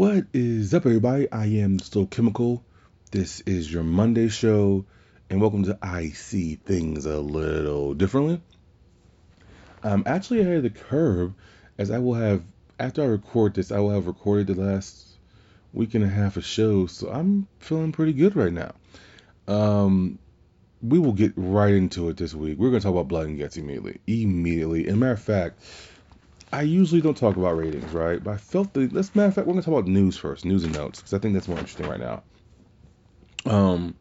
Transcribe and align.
What 0.00 0.28
is 0.32 0.72
up, 0.72 0.86
everybody? 0.86 1.30
I 1.30 1.44
am 1.44 1.78
Still 1.78 2.06
Chemical. 2.06 2.64
This 3.10 3.42
is 3.42 3.70
your 3.70 3.82
Monday 3.82 4.28
show, 4.28 4.86
and 5.28 5.42
welcome 5.42 5.64
to 5.64 5.76
I 5.82 6.08
See 6.08 6.54
Things 6.54 7.04
a 7.04 7.18
Little 7.18 7.92
Differently. 7.92 8.40
I'm 9.82 10.02
actually 10.06 10.40
ahead 10.40 10.56
of 10.56 10.62
the 10.62 10.70
curve, 10.70 11.34
as 11.76 11.90
I 11.90 11.98
will 11.98 12.14
have, 12.14 12.42
after 12.78 13.02
I 13.02 13.08
record 13.08 13.52
this, 13.52 13.70
I 13.70 13.80
will 13.80 13.90
have 13.90 14.06
recorded 14.06 14.46
the 14.46 14.54
last 14.54 15.06
week 15.74 15.92
and 15.94 16.02
a 16.02 16.08
half 16.08 16.38
of 16.38 16.46
shows, 16.46 16.92
so 16.92 17.10
I'm 17.10 17.46
feeling 17.58 17.92
pretty 17.92 18.14
good 18.14 18.36
right 18.36 18.54
now. 18.54 18.72
Um, 19.48 20.18
we 20.80 20.98
will 20.98 21.12
get 21.12 21.34
right 21.36 21.74
into 21.74 22.08
it 22.08 22.16
this 22.16 22.32
week. 22.32 22.56
We're 22.58 22.70
going 22.70 22.80
to 22.80 22.86
talk 22.86 22.94
about 22.94 23.08
Blood 23.08 23.26
and 23.26 23.38
Guts 23.38 23.58
immediately. 23.58 24.00
Immediately. 24.06 24.88
And 24.88 24.98
matter 24.98 25.12
of 25.12 25.20
fact, 25.20 25.60
I 26.52 26.62
usually 26.62 27.00
don't 27.00 27.16
talk 27.16 27.36
about 27.36 27.56
ratings, 27.56 27.92
right? 27.92 28.22
But 28.22 28.32
I 28.32 28.36
felt 28.36 28.72
that, 28.74 28.92
let's 28.92 29.14
matter 29.14 29.28
of 29.28 29.34
fact, 29.34 29.46
we're 29.46 29.54
to 29.54 29.62
talk 29.62 29.78
about 29.78 29.86
news 29.86 30.16
first, 30.16 30.44
news 30.44 30.64
and 30.64 30.74
notes, 30.74 31.00
because 31.00 31.14
I 31.14 31.18
think 31.18 31.34
that's 31.34 31.46
more 31.46 31.58
interesting 31.58 31.88
right 31.88 32.00
now. 32.00 32.22
Um, 33.46 33.94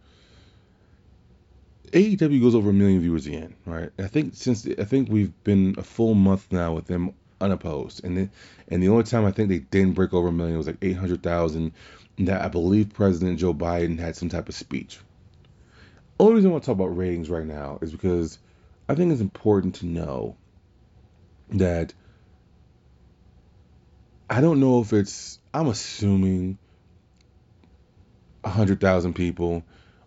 AEW 1.91 2.41
goes 2.41 2.55
over 2.55 2.71
a 2.71 2.73
million 2.73 3.01
viewers 3.01 3.27
again, 3.27 3.55
right? 3.65 3.89
I 3.99 4.07
think 4.07 4.35
since 4.35 4.67
I 4.77 4.83
think 4.83 5.09
we've 5.09 5.31
been 5.43 5.75
a 5.77 5.83
full 5.83 6.15
month 6.15 6.51
now 6.51 6.73
with 6.73 6.85
them 6.85 7.13
unopposed, 7.39 8.03
and 8.03 8.17
the, 8.17 8.29
and 8.67 8.81
the 8.81 8.89
only 8.89 9.03
time 9.03 9.25
I 9.25 9.31
think 9.31 9.49
they 9.49 9.59
didn't 9.59 9.93
break 9.93 10.13
over 10.13 10.27
a 10.27 10.31
million 10.31 10.57
was 10.57 10.67
like 10.67 10.77
eight 10.81 10.97
hundred 10.97 11.23
thousand. 11.23 11.73
That 12.17 12.41
I 12.41 12.49
believe 12.49 12.93
President 12.93 13.39
Joe 13.39 13.53
Biden 13.53 13.97
had 13.97 14.15
some 14.15 14.27
type 14.27 14.49
of 14.49 14.55
speech. 14.55 14.99
Only 16.19 16.35
reason 16.35 16.49
I 16.49 16.51
want 16.51 16.63
to 16.63 16.65
talk 16.67 16.75
about 16.75 16.97
ratings 16.97 17.29
right 17.29 17.45
now 17.45 17.79
is 17.81 17.93
because 17.93 18.39
I 18.89 18.95
think 18.95 19.11
it's 19.13 19.21
important 19.21 19.75
to 19.75 19.85
know 19.85 20.35
that 21.51 21.93
I 24.29 24.41
don't 24.41 24.59
know 24.59 24.81
if 24.81 24.93
it's 24.93 25.39
I'm 25.53 25.67
assuming 25.67 26.57
hundred 28.45 28.79
thousand 28.79 29.13
people 29.13 29.63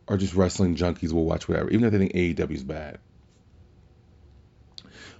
are 0.09 0.17
just 0.17 0.35
wrestling 0.35 0.77
junkies 0.77 1.13
will 1.13 1.25
watch 1.25 1.49
whatever, 1.49 1.71
even 1.71 1.85
if 1.85 1.93
they 1.93 1.99
think 1.99 2.13
AEW 2.13 2.51
is 2.53 2.65
bad. 2.65 2.99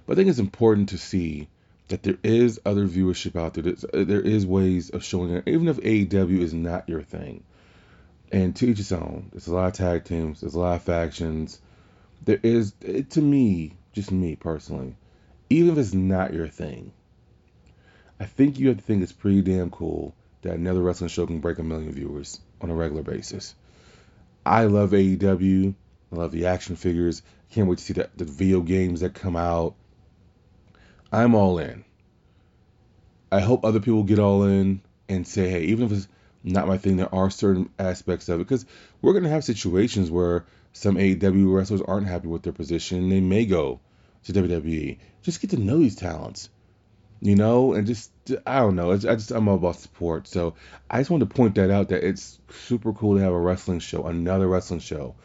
But 0.05 0.13
I 0.13 0.15
think 0.15 0.29
it's 0.29 0.39
important 0.39 0.89
to 0.89 0.97
see 0.97 1.47
that 1.87 2.03
there 2.03 2.17
is 2.23 2.59
other 2.65 2.87
viewership 2.87 3.35
out 3.35 3.53
there. 3.53 3.63
There's, 3.63 3.83
uh, 3.85 4.03
there 4.03 4.21
is 4.21 4.45
ways 4.45 4.89
of 4.89 5.03
showing 5.03 5.31
it, 5.31 5.47
even 5.47 5.67
if 5.67 5.77
AEW 5.77 6.39
is 6.39 6.53
not 6.53 6.89
your 6.89 7.01
thing. 7.01 7.43
And 8.31 8.55
to 8.55 8.67
each 8.67 8.77
his 8.77 8.91
own. 8.91 9.29
There's 9.31 9.47
a 9.47 9.53
lot 9.53 9.67
of 9.67 9.73
tag 9.73 10.05
teams. 10.05 10.41
There's 10.41 10.55
a 10.55 10.59
lot 10.59 10.75
of 10.75 10.83
factions. 10.83 11.61
There 12.25 12.39
is, 12.41 12.73
to 13.11 13.21
me, 13.21 13.73
just 13.93 14.11
me 14.11 14.35
personally, 14.35 14.95
even 15.49 15.71
if 15.71 15.77
it's 15.77 15.93
not 15.93 16.33
your 16.33 16.47
thing, 16.47 16.91
I 18.23 18.25
think 18.25 18.57
you 18.57 18.69
have 18.69 18.77
to 18.77 18.83
think 18.83 19.03
it's 19.03 19.11
pretty 19.11 19.41
damn 19.41 19.69
cool 19.69 20.15
that 20.43 20.53
another 20.53 20.81
wrestling 20.81 21.09
show 21.09 21.27
can 21.27 21.41
break 21.41 21.59
a 21.59 21.63
million 21.63 21.91
viewers 21.91 22.39
on 22.61 22.69
a 22.69 22.73
regular 22.73 23.03
basis. 23.03 23.53
I 24.45 24.63
love 24.63 24.91
AEW. 24.91 25.75
I 26.09 26.15
love 26.15 26.31
the 26.31 26.45
action 26.45 26.77
figures. 26.77 27.21
Can't 27.51 27.67
wait 27.67 27.79
to 27.79 27.83
see 27.83 27.91
the, 27.91 28.09
the 28.15 28.23
video 28.23 28.61
games 28.61 29.01
that 29.01 29.13
come 29.13 29.35
out. 29.35 29.75
I'm 31.11 31.35
all 31.35 31.59
in. 31.59 31.83
I 33.29 33.41
hope 33.41 33.65
other 33.65 33.81
people 33.81 34.03
get 34.03 34.19
all 34.19 34.43
in 34.43 34.79
and 35.09 35.27
say, 35.27 35.49
hey, 35.49 35.63
even 35.65 35.87
if 35.87 35.91
it's 35.91 36.07
not 36.45 36.65
my 36.65 36.77
thing, 36.77 36.95
there 36.95 37.13
are 37.13 37.29
certain 37.29 37.71
aspects 37.77 38.29
of 38.29 38.39
it. 38.39 38.47
Because 38.47 38.65
we're 39.01 39.11
going 39.11 39.25
to 39.25 39.31
have 39.31 39.43
situations 39.43 40.09
where 40.09 40.45
some 40.71 40.95
AEW 40.95 41.53
wrestlers 41.53 41.81
aren't 41.81 42.07
happy 42.07 42.29
with 42.29 42.43
their 42.43 42.53
position. 42.53 43.09
They 43.09 43.19
may 43.19 43.45
go 43.45 43.81
to 44.23 44.31
WWE. 44.31 44.97
Just 45.23 45.41
get 45.41 45.49
to 45.49 45.57
know 45.57 45.79
these 45.79 45.97
talents, 45.97 46.47
you 47.23 47.35
know, 47.35 47.73
and 47.73 47.87
just, 47.87 48.11
I 48.45 48.59
don't 48.59 48.75
know. 48.75 48.91
I 48.91 48.97
just, 48.97 49.31
I'm 49.31 49.47
all 49.47 49.55
about 49.55 49.77
support. 49.77 50.27
So 50.27 50.55
I 50.89 50.99
just 50.99 51.09
wanted 51.09 51.29
to 51.29 51.35
point 51.35 51.55
that 51.55 51.71
out 51.71 51.89
that 51.89 52.05
it's 52.05 52.37
super 52.49 52.91
cool 52.91 53.15
to 53.15 53.23
have 53.23 53.31
a 53.31 53.39
wrestling 53.39 53.79
show, 53.79 54.05
another 54.07 54.47
wrestling 54.47 54.81
show 54.81 55.15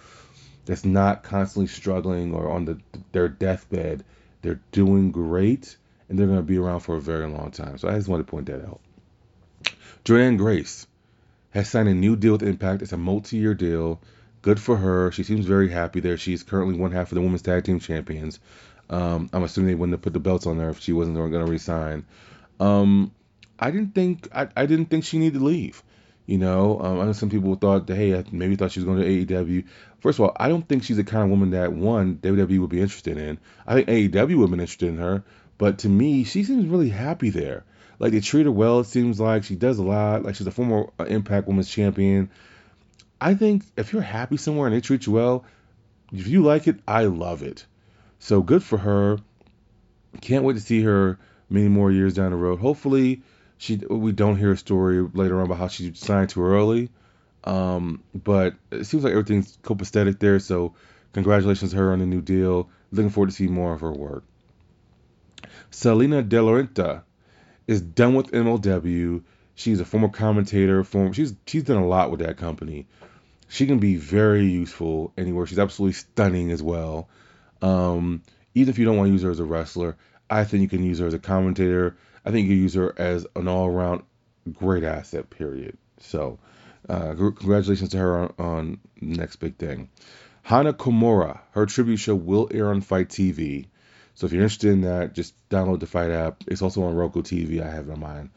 that's 0.64 0.84
not 0.84 1.24
constantly 1.24 1.66
struggling 1.66 2.34
or 2.34 2.50
on 2.50 2.66
the, 2.66 2.78
their 3.10 3.28
deathbed 3.28 4.04
they're 4.42 4.60
doing 4.70 5.10
great, 5.10 5.76
and 6.08 6.16
they're 6.16 6.28
going 6.28 6.38
to 6.38 6.44
be 6.44 6.58
around 6.58 6.80
for 6.80 6.94
a 6.94 7.00
very 7.00 7.26
long 7.26 7.50
time. 7.50 7.78
So 7.78 7.88
I 7.88 7.96
just 7.96 8.08
wanted 8.08 8.26
to 8.26 8.30
point 8.30 8.46
that 8.46 8.64
out. 8.64 8.80
Jordynne 10.04 10.38
Grace 10.38 10.86
has 11.50 11.68
signed 11.68 11.88
a 11.88 11.94
new 11.94 12.14
deal 12.14 12.32
with 12.32 12.44
Impact. 12.44 12.82
It's 12.82 12.92
a 12.92 12.96
multi-year 12.96 13.54
deal. 13.54 14.00
Good 14.42 14.60
for 14.60 14.76
her. 14.76 15.10
She 15.10 15.24
seems 15.24 15.44
very 15.44 15.68
happy 15.68 15.98
there. 15.98 16.16
She's 16.16 16.44
currently 16.44 16.76
one 16.76 16.92
half 16.92 17.10
of 17.10 17.16
the 17.16 17.20
women's 17.20 17.42
tag 17.42 17.64
team 17.64 17.80
champions. 17.80 18.38
Um, 18.90 19.28
I'm 19.32 19.42
assuming 19.42 19.68
they 19.68 19.74
wouldn't 19.74 19.94
have 19.94 20.02
put 20.02 20.12
the 20.12 20.20
belts 20.20 20.46
on 20.46 20.58
her 20.58 20.70
if 20.70 20.80
she 20.80 20.92
wasn't 20.92 21.16
going 21.16 21.32
to 21.32 21.44
resign. 21.44 22.06
Um, 22.58 23.12
I 23.58 23.70
didn't 23.70 23.94
think 23.94 24.28
I, 24.34 24.48
I 24.56 24.66
didn't 24.66 24.86
think 24.86 25.04
she 25.04 25.18
needed 25.18 25.38
to 25.38 25.44
leave. 25.44 25.82
You 26.26 26.38
know, 26.38 26.78
um, 26.80 27.00
I 27.00 27.04
know 27.06 27.12
some 27.12 27.30
people 27.30 27.54
thought 27.54 27.86
that 27.86 27.96
hey, 27.96 28.22
maybe 28.32 28.56
thought 28.56 28.72
she 28.72 28.80
was 28.80 28.84
going 28.84 29.00
to 29.00 29.26
AEW. 29.34 29.64
First 30.00 30.18
of 30.18 30.26
all, 30.26 30.36
I 30.36 30.48
don't 30.48 30.66
think 30.68 30.84
she's 30.84 30.98
the 30.98 31.04
kind 31.04 31.24
of 31.24 31.30
woman 31.30 31.50
that 31.50 31.72
one 31.72 32.16
WWE 32.16 32.60
would 32.60 32.70
be 32.70 32.80
interested 32.80 33.16
in. 33.16 33.38
I 33.66 33.74
think 33.74 33.88
AEW 33.88 34.36
would 34.36 34.42
have 34.42 34.50
been 34.50 34.60
interested 34.60 34.90
in 34.90 34.98
her, 34.98 35.24
but 35.56 35.78
to 35.78 35.88
me, 35.88 36.24
she 36.24 36.44
seems 36.44 36.66
really 36.66 36.90
happy 36.90 37.30
there. 37.30 37.64
Like 37.98 38.12
they 38.12 38.20
treat 38.20 38.44
her 38.44 38.52
well. 38.52 38.80
It 38.80 38.86
seems 38.86 39.18
like 39.18 39.44
she 39.44 39.56
does 39.56 39.78
a 39.78 39.82
lot. 39.82 40.22
Like 40.22 40.36
she's 40.36 40.46
a 40.46 40.52
former 40.52 40.90
uh, 41.00 41.04
Impact 41.04 41.48
Women's 41.48 41.70
Champion. 41.70 42.30
I 43.20 43.34
think 43.34 43.64
if 43.76 43.92
you're 43.92 44.02
happy 44.02 44.36
somewhere 44.36 44.68
and 44.68 44.76
they 44.76 44.80
treat 44.80 45.06
you 45.06 45.12
well, 45.12 45.44
if 46.12 46.26
you 46.26 46.42
like 46.42 46.68
it, 46.68 46.76
I 46.86 47.04
love 47.04 47.42
it. 47.42 47.66
So 48.18 48.42
good 48.42 48.62
for 48.62 48.78
her. 48.78 49.18
Can't 50.20 50.44
wait 50.44 50.54
to 50.54 50.60
see 50.60 50.82
her 50.82 51.18
many 51.48 51.68
more 51.68 51.90
years 51.90 52.14
down 52.14 52.30
the 52.30 52.36
road. 52.36 52.58
Hopefully 52.58 53.22
she 53.58 53.76
we 53.76 54.12
don't 54.12 54.36
hear 54.36 54.52
a 54.52 54.56
story 54.56 55.02
later 55.02 55.38
on 55.38 55.46
about 55.46 55.58
how 55.58 55.68
she 55.68 55.92
signed 55.94 56.30
too 56.30 56.42
early. 56.42 56.90
Um, 57.44 58.02
but 58.14 58.54
it 58.70 58.84
seems 58.84 59.04
like 59.04 59.12
everything's 59.12 59.56
copacetic 59.58 60.18
there. 60.18 60.38
So 60.38 60.74
congratulations 61.12 61.72
to 61.72 61.76
her 61.76 61.92
on 61.92 61.98
the 61.98 62.06
new 62.06 62.20
deal. 62.20 62.68
Looking 62.90 63.10
forward 63.10 63.30
to 63.30 63.36
see 63.36 63.46
more 63.46 63.74
of 63.74 63.80
her 63.80 63.92
work. 63.92 64.24
Salina 65.70 66.22
De 66.22 66.42
La 66.42 66.52
Renta 66.52 67.02
is 67.66 67.80
done 67.80 68.14
with 68.14 68.32
MLW. 68.32 69.22
She's 69.54 69.80
a 69.80 69.84
former 69.84 70.08
commentator. 70.08 70.82
Former, 70.84 71.12
she's 71.12 71.34
she's 71.46 71.64
done 71.64 71.76
a 71.76 71.86
lot 71.86 72.10
with 72.10 72.20
that 72.20 72.36
company. 72.36 72.86
She 73.48 73.66
can 73.66 73.78
be 73.78 73.96
very 73.96 74.46
useful 74.46 75.12
anywhere. 75.16 75.46
She's 75.46 75.58
absolutely 75.58 75.94
stunning 75.94 76.50
as 76.50 76.62
well. 76.62 77.08
Um, 77.62 78.22
even 78.54 78.70
if 78.70 78.78
you 78.78 78.84
don't 78.84 78.96
want 78.96 79.08
to 79.08 79.12
use 79.12 79.22
her 79.22 79.30
as 79.30 79.40
a 79.40 79.44
wrestler, 79.44 79.96
I 80.30 80.44
think 80.44 80.62
you 80.62 80.68
can 80.68 80.84
use 80.84 80.98
her 80.98 81.06
as 81.06 81.14
a 81.14 81.18
commentator. 81.18 81.96
I 82.24 82.30
think 82.30 82.48
you 82.48 82.54
can 82.54 82.62
use 82.62 82.74
her 82.74 82.94
as 82.98 83.26
an 83.36 83.48
all 83.48 83.66
around 83.66 84.02
great 84.52 84.84
asset, 84.84 85.30
period. 85.30 85.76
So, 86.00 86.38
uh, 86.88 87.14
congratulations 87.14 87.90
to 87.90 87.98
her 87.98 88.18
on, 88.18 88.34
on 88.38 88.80
next 89.00 89.36
big 89.36 89.56
thing. 89.56 89.88
Hana 90.42 90.72
Kimura, 90.72 91.40
her 91.52 91.66
tribute 91.66 91.98
show 91.98 92.14
will 92.14 92.48
air 92.50 92.70
on 92.70 92.80
FITE 92.80 93.08
TV. 93.08 93.66
So 94.14 94.26
if 94.26 94.32
you're 94.32 94.42
interested 94.42 94.70
in 94.70 94.80
that, 94.80 95.12
just 95.12 95.34
download 95.48 95.80
the 95.80 95.86
Fight 95.86 96.10
app. 96.10 96.42
It's 96.46 96.62
also 96.62 96.82
on 96.84 96.94
Roku 96.94 97.22
TV. 97.22 97.62
I 97.62 97.70
have 97.70 97.88
it 97.88 97.92
on 97.92 98.00
mine. 98.00 98.30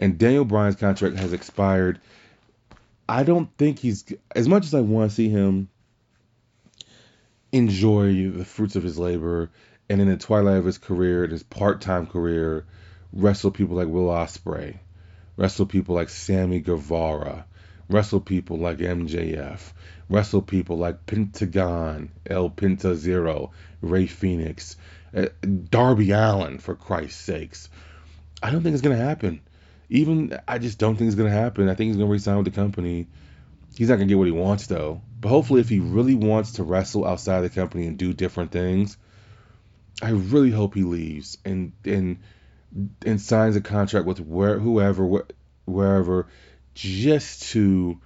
And 0.00 0.18
Daniel 0.18 0.44
Bryan's 0.44 0.76
contract 0.76 1.16
has 1.18 1.32
expired. 1.32 2.00
I 3.08 3.22
don't 3.22 3.48
think 3.56 3.78
he's 3.78 4.04
as 4.34 4.48
much 4.48 4.64
as 4.64 4.74
I 4.74 4.80
want 4.80 5.10
to 5.10 5.14
see 5.14 5.28
him 5.28 5.68
enjoy 7.52 8.30
the 8.30 8.44
fruits 8.44 8.76
of 8.76 8.82
his 8.82 8.98
labor 8.98 9.50
and 9.88 10.00
in 10.00 10.08
the 10.08 10.16
twilight 10.16 10.56
of 10.56 10.64
his 10.64 10.78
career, 10.78 11.26
his 11.26 11.42
part-time 11.42 12.06
career, 12.06 12.64
wrestle 13.12 13.50
people 13.50 13.76
like 13.76 13.88
Will 13.88 14.08
Ospreay, 14.08 14.78
wrestle 15.36 15.66
people 15.66 15.94
like 15.94 16.08
Sammy 16.08 16.60
Guevara, 16.60 17.44
wrestle 17.90 18.20
people 18.20 18.58
like 18.58 18.78
MJF, 18.78 19.60
wrestle 20.08 20.40
people 20.40 20.78
like 20.78 21.04
Pentagon, 21.04 22.10
El 22.26 22.48
Penta 22.48 22.94
Zero, 22.94 23.50
Rey 23.82 24.06
Fenix, 24.06 24.76
uh, 25.14 25.26
Darby 25.68 26.10
Allin, 26.12 26.58
for 26.58 26.74
Christ's 26.74 27.20
sakes. 27.20 27.68
I 28.42 28.50
don't 28.50 28.62
think 28.62 28.72
it's 28.72 28.82
going 28.82 28.96
to 28.96 29.04
happen. 29.04 29.42
Even, 29.90 30.38
I 30.48 30.58
just 30.58 30.78
don't 30.78 30.96
think 30.96 31.08
it's 31.08 31.16
going 31.16 31.30
to 31.30 31.36
happen. 31.36 31.68
I 31.68 31.74
think 31.74 31.88
he's 31.88 31.96
going 31.96 32.08
to 32.08 32.12
resign 32.12 32.36
with 32.36 32.46
the 32.46 32.50
company. 32.50 33.08
He's 33.76 33.90
not 33.90 33.96
going 33.96 34.08
to 34.08 34.12
get 34.12 34.18
what 34.18 34.26
he 34.26 34.32
wants, 34.32 34.66
though. 34.68 35.02
But 35.22 35.28
hopefully, 35.28 35.60
if 35.60 35.68
he 35.68 35.78
really 35.78 36.16
wants 36.16 36.54
to 36.54 36.64
wrestle 36.64 37.06
outside 37.06 37.42
the 37.42 37.48
company 37.48 37.86
and 37.86 37.96
do 37.96 38.12
different 38.12 38.50
things, 38.50 38.96
I 40.02 40.10
really 40.10 40.50
hope 40.50 40.74
he 40.74 40.82
leaves 40.82 41.38
and 41.44 41.72
and 41.84 42.18
and 43.06 43.20
signs 43.20 43.54
a 43.54 43.60
contract 43.60 44.04
with 44.04 44.18
where 44.18 44.58
whoever 44.58 45.06
wh- 45.08 45.68
wherever 45.68 46.26
just 46.74 47.52
to 47.52 48.00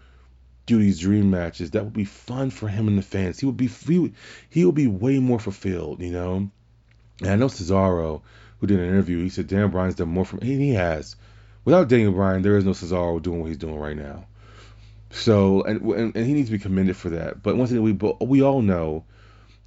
do 0.66 0.78
these 0.78 1.00
dream 1.00 1.30
matches 1.30 1.70
that 1.70 1.84
would 1.84 1.94
be 1.94 2.04
fun 2.04 2.50
for 2.50 2.68
him 2.68 2.86
and 2.86 2.98
the 2.98 3.02
fans. 3.02 3.40
He 3.40 3.46
would 3.46 3.56
be 3.56 3.68
he 3.68 3.98
would, 3.98 4.14
he 4.50 4.70
be 4.70 4.86
way 4.86 5.18
more 5.18 5.38
fulfilled 5.38 6.02
you 6.02 6.10
know? 6.10 6.50
And 7.22 7.30
i 7.30 7.36
know 7.36 7.46
cesaro 7.46 8.20
who 8.58 8.66
did 8.66 8.78
an 8.78 8.88
interview 8.88 9.22
he 9.22 9.30
said 9.30 9.46
daniel 9.46 9.70
bryan's 9.70 9.94
done 9.94 10.08
more 10.08 10.26
for 10.26 10.36
me 10.36 10.52
and 10.52 10.60
he 10.60 10.74
has. 10.74 11.16
Without 11.64 11.88
daniel 11.88 12.12
bryan 12.12 12.42
there 12.42 12.58
is 12.58 12.66
no 12.66 12.72
cesaro 12.72 13.22
doing 13.22 13.40
what 13.40 13.48
he's 13.48 13.56
doing 13.56 13.76
right 13.78 13.96
now 13.96 14.26
so 15.16 15.62
and, 15.62 15.80
and, 15.82 16.16
and 16.16 16.26
he 16.26 16.32
needs 16.32 16.48
to 16.48 16.52
be 16.52 16.58
commended 16.58 16.96
for 16.96 17.10
that 17.10 17.42
but 17.42 17.56
once 17.56 17.70
again 17.70 17.82
we 17.82 17.92
we 18.26 18.42
all 18.42 18.62
know 18.62 19.04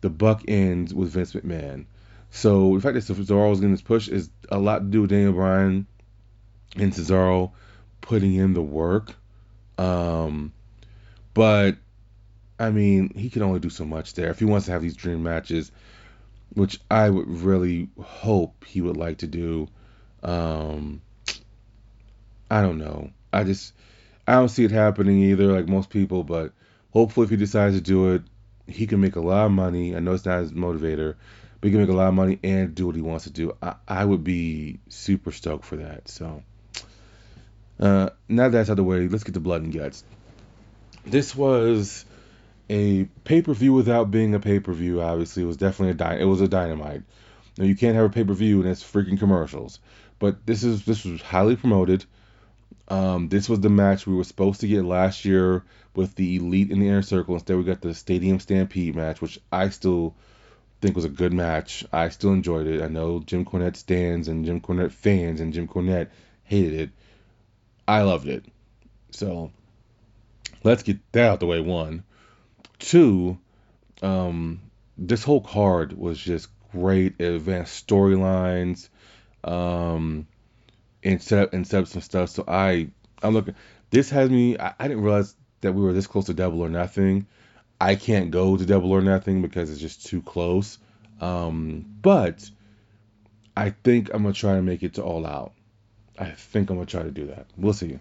the 0.01 0.09
buck 0.09 0.43
ends 0.47 0.93
with 0.93 1.09
Vince 1.09 1.33
McMahon. 1.33 1.85
So 2.31 2.75
the 2.75 2.81
fact 2.81 2.93
that 2.93 3.13
Cesaro 3.13 3.51
is 3.51 3.59
getting 3.59 3.71
this 3.71 3.81
push 3.81 4.07
is 4.07 4.29
a 4.49 4.59
lot 4.59 4.79
to 4.79 4.85
do 4.85 5.01
with 5.01 5.09
Daniel 5.09 5.33
Bryan 5.33 5.87
and 6.75 6.93
Cesaro 6.93 7.51
putting 8.01 8.35
in 8.35 8.53
the 8.53 8.61
work. 8.61 9.15
Um, 9.77 10.53
but 11.33 11.77
I 12.59 12.69
mean, 12.69 13.13
he 13.15 13.29
can 13.29 13.41
only 13.41 13.59
do 13.59 13.69
so 13.69 13.85
much 13.85 14.13
there. 14.13 14.29
If 14.29 14.39
he 14.39 14.45
wants 14.45 14.67
to 14.67 14.71
have 14.73 14.81
these 14.81 14.95
dream 14.95 15.23
matches, 15.23 15.71
which 16.53 16.79
I 16.89 17.09
would 17.09 17.27
really 17.27 17.89
hope 18.01 18.65
he 18.65 18.81
would 18.81 18.97
like 18.97 19.19
to 19.19 19.27
do, 19.27 19.67
um, 20.23 21.01
I 22.51 22.61
don't 22.61 22.77
know. 22.77 23.11
I 23.31 23.43
just 23.43 23.73
I 24.29 24.33
don't 24.33 24.49
see 24.49 24.63
it 24.63 24.69
happening 24.69 25.23
either, 25.23 25.51
like 25.51 25.67
most 25.67 25.89
people. 25.89 26.23
But 26.23 26.53
hopefully, 26.91 27.23
if 27.23 27.31
he 27.31 27.35
decides 27.35 27.75
to 27.75 27.81
do 27.81 28.13
it, 28.13 28.21
he 28.67 28.85
can 28.85 29.01
make 29.01 29.15
a 29.15 29.21
lot 29.21 29.47
of 29.47 29.51
money. 29.51 29.95
I 29.95 29.99
know 29.99 30.13
it's 30.13 30.23
not 30.23 30.41
his 30.41 30.51
motivator, 30.51 31.15
but 31.59 31.67
he 31.67 31.71
can 31.71 31.81
make 31.81 31.89
a 31.89 31.93
lot 31.93 32.09
of 32.09 32.13
money 32.13 32.37
and 32.43 32.75
do 32.75 32.85
what 32.85 32.95
he 32.95 33.01
wants 33.01 33.23
to 33.23 33.31
do. 33.31 33.57
I, 33.59 33.73
I 33.87 34.05
would 34.05 34.23
be 34.23 34.81
super 34.87 35.31
stoked 35.31 35.65
for 35.65 35.77
that. 35.77 36.07
So 36.09 36.43
uh, 37.79 38.11
now 38.27 38.49
that's 38.49 38.69
out 38.69 38.73
of 38.73 38.77
the 38.77 38.83
way, 38.83 39.07
let's 39.07 39.23
get 39.23 39.33
to 39.33 39.39
blood 39.39 39.63
and 39.63 39.73
guts. 39.73 40.03
This 41.07 41.35
was 41.35 42.05
a 42.69 43.05
pay 43.23 43.41
per 43.41 43.55
view 43.55 43.73
without 43.73 44.11
being 44.11 44.35
a 44.35 44.39
pay 44.39 44.59
per 44.59 44.73
view. 44.73 45.01
Obviously, 45.01 45.41
it 45.41 45.47
was 45.47 45.57
definitely 45.57 45.91
a 45.91 45.95
dy- 45.95 46.21
it 46.21 46.25
was 46.25 46.41
a 46.41 46.47
dynamite. 46.47 47.01
Now 47.57 47.65
you 47.65 47.75
can't 47.75 47.95
have 47.95 48.05
a 48.05 48.09
pay 48.09 48.23
per 48.23 48.33
view 48.33 48.61
and 48.61 48.69
it's 48.69 48.83
freaking 48.83 49.17
commercials. 49.17 49.79
But 50.19 50.45
this 50.45 50.63
is 50.63 50.85
this 50.85 51.03
was 51.03 51.19
highly 51.19 51.55
promoted. 51.55 52.05
Um, 52.89 53.29
this 53.29 53.47
was 53.47 53.59
the 53.59 53.69
match 53.69 54.07
we 54.07 54.15
were 54.15 54.23
supposed 54.23 54.61
to 54.61 54.67
get 54.67 54.83
last 54.83 55.23
year 55.23 55.63
with 55.95 56.15
the 56.15 56.37
Elite 56.37 56.71
in 56.71 56.79
the 56.79 56.87
Inner 56.87 57.01
Circle. 57.01 57.35
Instead, 57.35 57.57
we 57.57 57.63
got 57.63 57.81
the 57.81 57.93
Stadium 57.93 58.39
Stampede 58.39 58.95
match, 58.95 59.21
which 59.21 59.39
I 59.51 59.69
still 59.69 60.15
think 60.81 60.95
was 60.95 61.05
a 61.05 61.09
good 61.09 61.33
match. 61.33 61.85
I 61.91 62.09
still 62.09 62.33
enjoyed 62.33 62.67
it. 62.67 62.81
I 62.81 62.87
know 62.87 63.19
Jim 63.19 63.45
Cornette 63.45 63.75
stands 63.75 64.27
and 64.27 64.45
Jim 64.45 64.61
Cornette 64.61 64.91
fans 64.91 65.39
and 65.39 65.53
Jim 65.53 65.67
Cornette 65.67 66.09
hated 66.43 66.73
it. 66.73 66.89
I 67.87 68.01
loved 68.03 68.27
it. 68.27 68.45
So 69.11 69.51
let's 70.63 70.83
get 70.83 70.99
that 71.11 71.29
out 71.29 71.39
the 71.39 71.45
way. 71.45 71.59
One, 71.59 72.03
two. 72.79 73.37
Um, 74.01 74.61
this 74.97 75.23
whole 75.23 75.41
card 75.41 75.97
was 75.97 76.17
just 76.17 76.49
great. 76.71 77.15
It 77.19 77.33
advanced 77.33 77.87
storylines. 77.87 78.89
Um, 79.43 80.27
and 81.03 81.21
set 81.21 81.39
up 81.39 81.53
and 81.53 81.65
set 81.65 81.81
up 81.83 81.87
some 81.87 82.01
stuff. 82.01 82.29
So 82.29 82.43
I 82.47 82.89
I'm 83.21 83.33
looking. 83.33 83.55
This 83.89 84.09
has 84.11 84.29
me. 84.29 84.57
I, 84.57 84.73
I 84.79 84.87
didn't 84.87 85.03
realize 85.03 85.35
that 85.61 85.73
we 85.73 85.81
were 85.81 85.93
this 85.93 86.07
close 86.07 86.25
to 86.25 86.33
Double 86.33 86.61
or 86.61 86.69
Nothing. 86.69 87.27
I 87.81 87.95
can't 87.95 88.31
go 88.31 88.57
to 88.57 88.65
Double 88.65 88.91
or 88.91 89.01
Nothing 89.01 89.41
because 89.41 89.71
it's 89.71 89.81
just 89.81 90.05
too 90.05 90.21
close. 90.21 90.77
Um, 91.21 91.85
but 92.01 92.49
I 93.55 93.71
think 93.71 94.09
I'm 94.13 94.23
gonna 94.23 94.33
try 94.33 94.55
to 94.55 94.61
make 94.61 94.83
it 94.83 94.95
to 94.95 95.03
All 95.03 95.25
Out. 95.25 95.53
I 96.17 96.31
think 96.31 96.69
I'm 96.69 96.77
gonna 96.77 96.85
try 96.85 97.03
to 97.03 97.11
do 97.11 97.27
that. 97.27 97.47
We'll 97.57 97.73
see. 97.73 97.99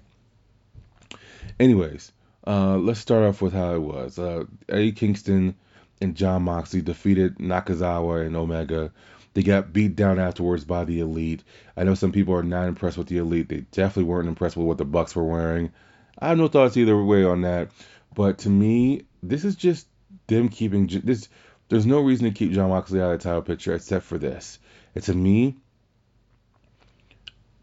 Anyways, 1.59 2.13
uh, 2.47 2.77
let's 2.77 3.01
start 3.01 3.25
off 3.25 3.43
with 3.43 3.53
how 3.53 3.75
it 3.75 3.83
was. 3.83 4.19
Uh, 4.19 4.45
Eddie 4.69 4.93
Kingston 4.93 5.55
and 6.01 6.15
Jon 6.15 6.43
Moxley 6.43 6.81
defeated 6.81 7.39
Nakazawa 7.39 8.27
and 8.27 8.37
Omega 8.37 8.93
they 9.39 9.45
got 9.45 9.73
beat 9.73 9.95
down 9.95 10.19
afterwards 10.19 10.65
by 10.65 10.83
the 10.83 10.99
Elite. 10.99 11.45
I 11.77 11.85
know 11.85 11.95
some 11.95 12.11
people 12.11 12.35
are 12.35 12.43
not 12.43 12.67
impressed 12.67 12.99
with 12.99 13.07
the 13.07 13.19
Elite. 13.19 13.49
They 13.49 13.61
definitely 13.71 14.11
weren't 14.11 14.27
impressed 14.27 14.57
with 14.57 14.67
what 14.67 14.79
the 14.79 14.85
Bucks 14.85 15.15
were 15.15 15.23
wearing. 15.23 15.71
I 16.19 16.31
have 16.31 16.39
no 16.39 16.49
thoughts 16.49 16.77
either 16.77 17.01
way 17.01 17.23
on 17.23 17.43
that. 17.43 17.71
But 18.17 18.39
to 18.39 18.51
me, 18.51 19.03
this 19.23 19.45
is 19.45 19.55
just 19.55 19.87
them 20.27 20.49
keeping 20.49 20.89
this. 21.05 21.29
There's 21.69 21.87
no 21.87 22.01
reason 22.01 22.25
to 22.25 22.33
keep 22.33 22.51
Jon 22.51 22.71
Moxley 22.71 23.01
out 23.01 23.13
of 23.13 23.21
the 23.21 23.23
title 23.23 23.43
picture 23.43 23.77
except 23.77 24.07
for 24.07 24.19
this. 24.19 24.59
And 24.97 25.05
to 25.05 25.15
me, 25.15 25.55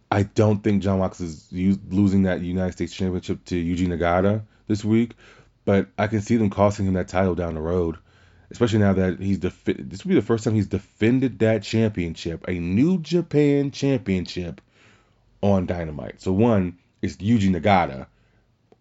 I 0.10 0.24
don't 0.24 0.64
think 0.64 0.82
Jon 0.82 1.00
Moxley 1.00 1.26
is 1.26 1.50
losing 1.52 2.24
that 2.24 2.40
United 2.40 2.72
States 2.72 2.94
Championship 2.94 3.44
to 3.48 3.56
Yuji 3.62 3.88
Nagata 3.88 4.44
this 4.68 4.86
week, 4.86 5.16
but 5.66 5.90
I 5.98 6.08
can 6.08 6.22
see 6.22 6.38
them 6.38 6.52
costing 6.52 6.86
him 6.86 6.94
that 6.94 7.10
title 7.10 7.36
down 7.36 7.56
the 7.56 7.60
road 7.60 7.98
especially 8.56 8.80
now 8.80 8.94
that 8.94 9.20
he's 9.20 9.40
this 9.42 9.54
will 9.66 10.10
be 10.10 10.16
the 10.16 10.22
first 10.22 10.46
time 10.46 10.56
he's 10.56 10.68
defended 10.68 11.40
that 11.40 11.62
championship, 11.62 12.46
a 12.48 12.58
New 12.58 13.00
Japan 13.02 13.70
championship 13.70 14.62
on 15.42 15.66
Dynamite. 15.66 16.22
So 16.22 16.32
one 16.32 16.78
is 17.02 17.18
Yuji 17.18 17.50
Nagata, 17.50 18.08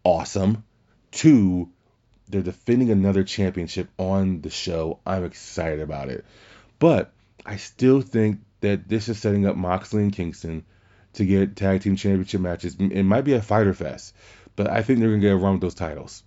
awesome. 0.04 0.62
Two, 1.10 1.70
they're 2.28 2.40
defending 2.40 2.92
another 2.92 3.24
championship 3.24 3.88
on 3.98 4.42
the 4.42 4.50
show. 4.50 5.00
I'm 5.04 5.24
excited 5.24 5.80
about 5.80 6.08
it, 6.08 6.24
but 6.78 7.10
I 7.44 7.56
still 7.56 8.00
think 8.00 8.38
that 8.60 8.88
this 8.88 9.08
is 9.08 9.18
setting 9.18 9.44
up 9.44 9.56
Moxley 9.56 10.04
and 10.04 10.12
Kingston 10.12 10.64
to 11.14 11.24
get 11.24 11.56
tag 11.56 11.82
team 11.82 11.96
championship 11.96 12.40
matches. 12.40 12.76
It 12.78 13.02
might 13.02 13.24
be 13.24 13.32
a 13.32 13.42
fighter 13.42 13.74
fest, 13.74 14.14
but 14.54 14.70
I 14.70 14.82
think 14.82 15.00
they're 15.00 15.08
gonna 15.08 15.20
get 15.20 15.32
a 15.32 15.36
run 15.36 15.54
with 15.54 15.62
those 15.62 15.74
titles 15.74 16.22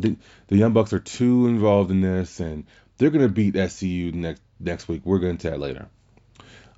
the, 0.00 0.56
Young 0.56 0.72
Bucks 0.72 0.92
are 0.92 0.98
too 0.98 1.46
involved 1.46 1.90
in 1.90 2.00
this, 2.00 2.40
and 2.40 2.64
they're 2.96 3.10
gonna 3.10 3.28
beat 3.28 3.54
SCU 3.54 4.12
next 4.14 4.42
next 4.60 4.88
week. 4.88 5.02
We're 5.04 5.18
gonna 5.18 5.36
that 5.38 5.60
later. 5.60 5.86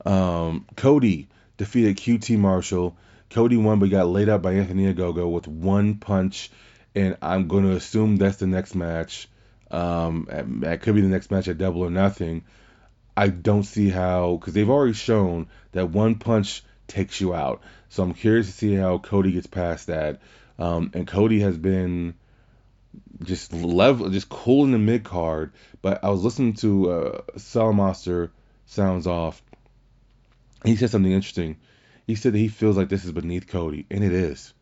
Um, 0.05 0.67
Cody 0.77 1.29
defeated 1.57 1.97
QT 1.97 2.39
Marshall. 2.39 2.97
Cody 3.31 3.57
won, 3.57 3.79
but 3.79 3.91
got 3.91 4.09
laid 4.09 4.29
out 4.29 4.43
by 4.43 4.55
Anthony 4.55 4.93
Ogogo 4.93 5.31
with 5.31 5.47
one 5.47 5.95
punch, 5.95 6.51
and 6.95 7.17
I'm 7.23 7.49
gonna 7.49 7.73
assume 7.73 8.17
that's 8.17 8.39
the 8.39 8.47
next 8.47 8.75
match. 8.75 9.29
Um, 9.71 10.27
that 10.63 10.83
could 10.83 10.95
be 10.95 11.01
the 11.01 11.09
next 11.09 11.31
match 11.31 11.49
at 11.49 11.59
Double 11.59 11.83
or 11.83 11.91
Nothing. 11.91 12.43
I 13.17 13.29
don't 13.29 13.65
see 13.65 13.89
how, 13.89 14.37
because 14.37 14.55
they've 14.55 14.69
already 14.69 14.95
shown 14.95 15.49
that 15.73 15.91
one 15.91 16.17
punch 16.17 16.63
takes 16.87 17.21
you 17.21 17.35
out. 17.35 17.63
So 17.89 18.03
I'm 18.03 18.15
curious 18.15 18.47
to 18.47 18.53
see 18.53 18.75
how 18.75 18.99
Cody 18.99 19.33
gets 19.33 19.47
past 19.47 19.89
that. 19.89 20.21
Um, 20.59 20.91
and 20.95 21.07
Cody 21.07 21.41
has 21.41 21.57
been 21.57 22.15
just 23.23 23.53
level, 23.53 24.09
just 24.11 24.29
cool 24.29 24.65
in 24.65 24.73
the 24.73 24.79
mid 24.79 25.05
card. 25.05 25.53
But 25.83 26.05
I 26.05 26.11
was 26.11 26.25
listening 26.25 26.55
to 26.55 26.91
uh, 26.91 27.21
Salamaster 27.37 28.31
sounds 28.67 29.07
off. 29.07 29.43
He 30.65 30.77
said 30.77 30.91
something 30.91 31.13
interesting. 31.13 31.57
He 32.07 32.15
said 32.15 32.33
that 32.33 32.39
he 32.39 32.49
feels 32.49 32.77
like 32.77 32.89
this 32.89 33.05
is 33.05 33.13
beneath 33.13 33.47
Cody, 33.47 33.87
and 33.91 34.03
it 34.03 34.13
is. 34.13 34.53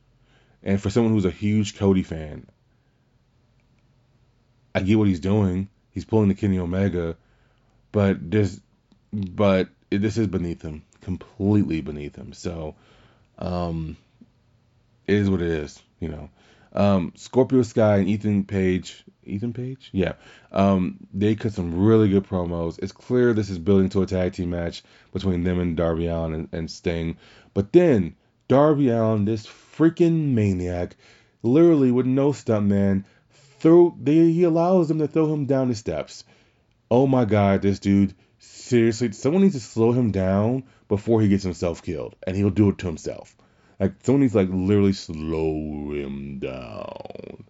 And 0.62 0.81
for 0.81 0.91
someone 0.91 1.12
who's 1.12 1.25
a 1.25 1.31
huge 1.31 1.77
Cody 1.77 2.03
fan, 2.03 2.47
I 4.75 4.81
get 4.81 4.99
what 4.99 5.09
he's 5.09 5.21
doing. 5.21 5.69
He's 5.93 6.05
pulling 6.05 6.29
the 6.29 6.35
Kenny 6.35 6.59
Omega, 6.59 7.17
but 7.91 8.31
this, 8.31 8.61
but 9.12 9.69
this 9.91 10.19
is 10.19 10.27
beneath 10.27 10.62
him, 10.62 10.83
completely 11.00 11.81
beneath 11.81 12.15
him. 12.15 12.33
So, 12.33 12.77
um, 13.38 13.97
it 15.07 15.15
is 15.15 15.31
what 15.31 15.43
it 15.43 15.49
is, 15.49 15.81
you 15.99 16.09
know. 16.09 16.31
Um, 16.79 17.13
Scorpio 17.17 17.63
Sky 17.63 17.97
and 17.97 18.09
Ethan 18.09 18.45
Page, 18.45 19.05
Ethan 19.25 19.53
Page, 19.53 19.91
yeah, 19.93 20.13
um, 20.53 20.99
they 21.13 21.35
cut 21.35 21.53
some 21.53 21.77
really 21.77 22.09
good 22.09 22.23
promos. 22.23 22.79
It's 22.81 22.93
clear 22.93 23.33
this 23.33 23.51
is 23.51 23.59
building 23.59 23.89
to 23.91 24.03
a 24.03 24.07
tag 24.07 24.35
team 24.35 24.51
match 24.51 24.85
between 25.13 25.43
them 25.43 25.59
and 25.59 25.77
Darby 25.77 26.07
Allin 26.07 26.35
and, 26.35 26.49
and 26.53 26.71
Sting. 26.71 27.17
But 27.53 27.73
then 27.73 28.15
Darby 28.47 28.91
Allin, 28.91 29.25
this 29.25 29.45
freaking 29.45 30.35
maniac, 30.35 30.95
literally 31.43 31.91
with 31.91 32.07
no 32.07 32.31
stunt 32.31 32.67
man, 32.67 33.05
throw 33.59 33.97
they, 34.01 34.31
he 34.31 34.45
allows 34.45 34.87
them 34.87 35.01
to 35.01 35.09
throw 35.09 35.35
him 35.35 35.47
down 35.47 35.71
the 35.71 35.75
steps. 35.75 36.23
Oh 36.89 37.09
my 37.09 37.25
God, 37.25 37.61
this 37.61 37.81
dude 37.81 38.15
seriously, 38.39 39.11
someone 39.11 39.43
needs 39.43 39.55
to 39.55 39.61
slow 39.61 39.91
him 39.91 40.13
down 40.13 40.63
before 40.87 41.21
he 41.21 41.29
gets 41.29 41.43
himself 41.43 41.83
killed, 41.83 42.15
and 42.25 42.37
he'll 42.37 42.51
do 42.51 42.69
it 42.69 42.79
to 42.79 42.87
himself. 42.87 43.37
Like 43.81 44.03
to 44.03 44.13
like 44.13 44.49
literally 44.51 44.93
slow 44.93 45.93
him 45.93 46.39
down. 46.41 47.45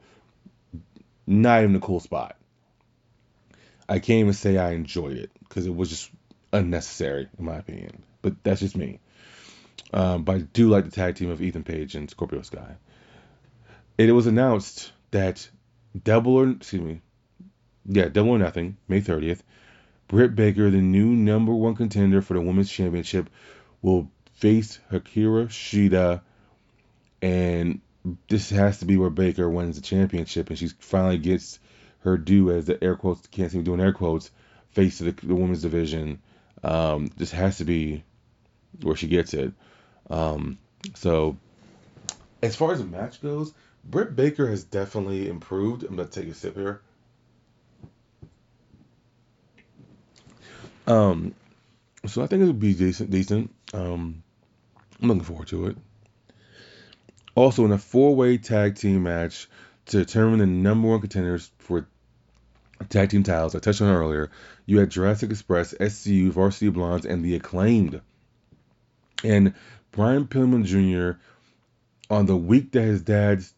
Not 1.27 1.63
even 1.63 1.77
a 1.77 1.81
cool 1.81 2.01
spot. 2.01 2.37
I 3.89 3.99
can't 3.99 4.21
even 4.21 4.35
say 4.35 4.59
I 4.59 4.73
enjoyed 4.73 5.17
it 5.17 5.31
because 5.41 5.67
it 5.67 5.75
was 5.75 5.89
just 5.89 6.11
unnecessary 6.53 7.29
in 7.39 7.45
my 7.45 7.57
opinion. 7.57 8.03
But 8.21 8.43
that's 8.43 8.61
just 8.61 8.77
me. 8.77 9.01
Um, 9.93 10.25
but 10.25 10.37
I 10.37 10.39
do 10.41 10.69
like 10.69 10.85
the 10.85 10.91
tag 10.91 11.15
team 11.17 11.31
of 11.31 11.41
Ethan 11.41 11.65
Page 11.65 11.95
and 11.95 12.11
Scorpio 12.11 12.43
Sky. 12.43 12.77
It 13.97 14.13
was 14.13 14.27
announced 14.27 14.93
that 15.11 15.49
Double 16.05 16.37
or 16.37 16.51
excuse 16.51 16.83
me, 16.83 17.01
yeah, 17.87 18.09
Double 18.09 18.31
or 18.31 18.39
Nothing, 18.39 18.77
May 18.87 19.01
30th. 19.01 19.41
Britt 20.09 20.35
Baker, 20.35 20.71
the 20.71 20.81
new 20.81 21.07
number 21.07 21.55
one 21.55 21.75
contender 21.75 22.23
for 22.23 22.35
the 22.35 22.41
women's 22.41 22.71
championship, 22.71 23.29
will 23.83 24.11
face 24.39 24.79
Hikaru 24.91 25.49
Shida, 25.49 26.21
and 27.21 27.81
this 28.29 28.51
has 28.51 28.79
to 28.79 28.87
be 28.87 28.97
where 28.97 29.11
Baker 29.11 29.49
wins 29.49 29.77
the 29.77 29.83
championship, 29.83 30.49
and 30.51 30.59
she 30.59 30.69
finally 30.69 31.19
gets 31.19 31.59
her 32.01 32.17
due 32.17 32.51
as 32.53 32.67
the 32.67 32.83
air 32.83 32.97
quotes 32.97 33.27
can't 33.27 33.51
seem 33.51 33.65
doing 33.65 33.81
air 33.81 33.93
quotes 33.93 34.31
face 34.71 34.99
the, 34.99 35.13
the 35.13 35.35
women's 35.35 35.63
division. 35.63 36.21
Um, 36.63 37.11
this 37.17 37.33
has 37.33 37.59
to 37.59 37.65
be 37.65 38.05
where 38.83 38.97
she 38.97 39.09
gets 39.09 39.35
it. 39.35 39.53
Um, 40.09 40.59
so 40.95 41.37
as 42.43 42.55
far 42.57 42.73
as 42.73 42.79
the 42.79 42.85
match 42.85 43.21
goes, 43.21 43.53
Britt 43.85 44.15
Baker 44.15 44.49
has 44.49 44.65
definitely 44.65 45.29
improved. 45.29 45.83
I'm 45.83 45.97
gonna 45.97 46.09
take 46.09 46.29
a 46.29 46.35
sip 46.35 46.57
here. 46.57 46.81
Um, 50.87 51.35
so 52.07 52.23
I 52.23 52.27
think 52.27 52.43
it 52.43 52.47
would 52.47 52.61
be 52.61 52.75
decent. 52.75 53.11
Decent. 53.11 53.55
Um, 53.75 54.23
I'm 55.01 55.09
looking 55.09 55.25
forward 55.25 55.49
to 55.49 55.67
it. 55.67 55.77
Also, 57.35 57.65
in 57.65 57.73
a 57.73 57.79
four-way 57.79 58.39
tag 58.39 58.75
team 58.75 59.05
match 59.05 59.49
to 59.87 59.99
determine 59.99 60.41
the 60.41 60.47
number 60.47 60.89
one 60.89 61.01
contenders 61.01 61.51
for 61.59 61.87
tag 62.89 63.11
team 63.11 63.23
titles, 63.23 63.55
I 63.55 63.61
touched 63.61 63.81
on 63.81 63.95
earlier. 63.95 64.31
You 64.67 64.81
had 64.81 64.91
Jurassic 64.91 65.31
Express, 65.31 65.73
SCU, 65.75 66.31
Varsity 66.31 66.71
Blondes, 66.71 67.07
and 67.07 67.25
the 67.25 67.37
Acclaimed. 67.37 68.01
And 69.23 69.55
Brian 69.93 70.27
Pillman 70.27 70.65
Jr. 70.65 71.21
on 72.11 72.27
the 72.27 72.37
week 72.37 72.73
that 72.73 72.83
his 72.83 73.03
dad's 73.03 73.55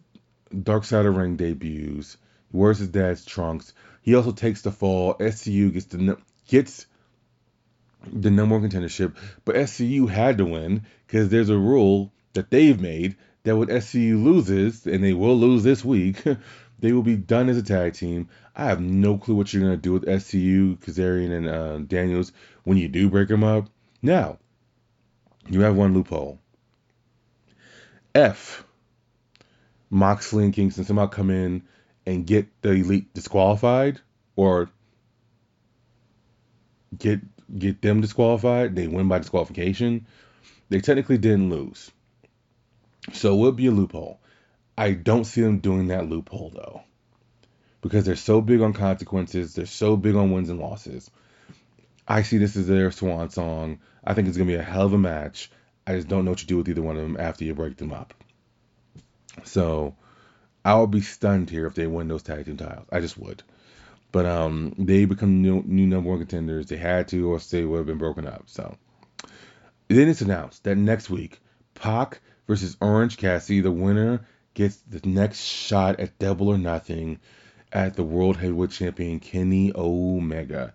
Dark 0.63 0.85
Side 0.85 1.07
of 1.07 1.17
Ring 1.17 1.37
debuts, 1.37 2.17
wears 2.53 2.79
his 2.79 2.89
dad's 2.89 3.25
trunks. 3.25 3.73
He 4.03 4.15
also 4.15 4.33
takes 4.33 4.63
the 4.63 4.73
fall. 4.73 5.15
SCU 5.15 5.73
gets 5.73 5.87
the 5.87 6.19
gets 6.49 6.87
the 8.13 8.31
number 8.31 8.59
one 8.59 8.69
contendership, 8.69 9.15
but 9.45 9.57
SCU 9.57 10.09
had 10.09 10.39
to 10.39 10.45
win 10.45 10.83
because 11.07 11.29
there's 11.29 11.51
a 11.51 11.59
rule 11.59 12.13
that 12.33 12.51
they've 12.51 12.81
made 12.81 13.17
that 13.43 13.57
when 13.57 13.69
SCU 13.69 14.23
loses, 14.23 14.87
and 14.87 15.03
they 15.03 15.13
will 15.13 15.37
lose 15.37 15.63
this 15.63 15.85
week, 15.85 16.23
they 16.79 16.93
will 16.93 17.03
be 17.03 17.17
done 17.17 17.49
as 17.49 17.57
a 17.57 17.63
tag 17.63 17.95
team. 17.95 18.29
I 18.55 18.65
have 18.65 18.81
no 18.81 19.17
clue 19.19 19.35
what 19.35 19.53
you're 19.53 19.63
gonna 19.63 19.77
do 19.77 19.93
with 19.93 20.05
SCU, 20.05 20.79
Kazarian, 20.79 21.37
and 21.37 21.49
uh, 21.49 21.79
Daniels 21.79 22.33
when 22.65 22.77
you 22.77 22.89
do 22.89 23.09
break 23.09 23.29
them 23.29 23.45
up. 23.45 23.69
Now, 24.03 24.39
you 25.49 25.61
have 25.63 25.77
one 25.77 25.95
loophole. 25.95 26.39
F. 28.15 28.65
Moxley 29.89 30.45
and 30.45 30.55
Kingston 30.55 30.85
somehow 30.85 31.07
come 31.07 31.31
in 31.31 31.63
and 32.07 32.27
get 32.27 32.49
the 32.63 32.71
elite 32.71 33.13
disqualified 33.15 34.01
or 34.37 34.71
get 36.97 37.21
get 37.59 37.83
them 37.83 38.01
disqualified. 38.01 38.75
They 38.75 38.87
win 38.87 39.09
by 39.09 39.19
disqualification. 39.19 40.07
They 40.69 40.81
technically 40.81 41.19
didn't 41.19 41.51
lose. 41.51 41.91
So 43.13 43.35
it 43.35 43.39
would 43.39 43.57
be 43.57 43.67
a 43.67 43.71
loophole. 43.71 44.21
I 44.77 44.93
don't 44.93 45.25
see 45.25 45.43
them 45.43 45.59
doing 45.59 45.89
that 45.89 46.09
loophole 46.09 46.51
though. 46.55 46.83
Because 47.81 48.05
they're 48.05 48.17
so 48.17 48.41
big 48.41 48.61
on 48.61 48.73
consequences, 48.73 49.55
they're 49.55 49.67
so 49.67 49.97
big 49.97 50.15
on 50.15 50.31
wins 50.31 50.51
and 50.51 50.61
losses. 50.61 51.11
I 52.07 52.23
see 52.23 52.39
this 52.39 52.57
as 52.57 52.67
their 52.67 52.91
swan 52.91 53.31
song. 53.31 53.79
I 54.05 54.15
think 54.15 54.29
it's 54.29 54.37
gonna 54.37 54.49
be 54.49 54.57
a 54.57 54.63
hell 54.63 54.87
of 54.87 54.93
a 54.93 54.99
match. 54.99 55.51
I 55.87 55.95
just 55.95 56.09
don't 56.09 56.25
know 56.25 56.33
what 56.33 56.43
you 56.43 56.47
do 56.47 56.57
with 56.59 56.69
either 56.69 56.83
one 56.83 56.97
of 56.97 57.03
them 57.03 57.17
after 57.19 57.45
you 57.45 57.55
break 57.55 57.77
them 57.77 57.93
up. 57.93 58.15
So 59.45 59.97
I 60.65 60.75
would 60.79 60.91
be 60.91 61.01
stunned 61.01 61.51
here 61.51 61.67
if 61.67 61.75
they 61.75 61.87
win 61.87 62.09
those 62.09 62.23
tag 62.23 62.45
team 62.45 62.57
titles. 62.57 62.87
I 62.93 63.01
just 63.01 63.19
would. 63.19 63.43
But 64.13 64.27
um, 64.27 64.75
they 64.77 65.05
become 65.05 65.43
new, 65.43 65.63
new 65.65 65.87
number 65.87 66.11
one 66.11 66.19
contenders. 66.19 66.67
They 66.67 66.77
had 66.77 67.09
to, 67.09 67.33
or 67.33 67.39
they 67.39 67.65
would 67.65 67.79
have 67.79 67.87
been 67.87 67.99
broken 67.99 68.27
up. 68.27 68.45
So 68.47 68.77
then 69.89 70.09
it's 70.09 70.21
announced 70.21 70.65
that 70.65 70.77
next 70.77 71.11
week, 71.11 71.41
Pac 71.75 72.21
versus 72.47 72.77
Orange 72.81 73.17
Cassidy, 73.17 73.61
the 73.61 73.71
winner 73.71 74.27
gets 74.55 74.77
the 74.89 75.07
next 75.09 75.43
shot 75.43 76.01
at 76.01 76.19
Double 76.19 76.49
or 76.49 76.59
Nothing 76.59 77.21
at 77.73 77.95
the 77.95 78.03
World 78.03 78.37
Heavyweight 78.37 78.71
Champion 78.71 79.21
Kenny 79.21 79.73
Omega. 79.75 80.75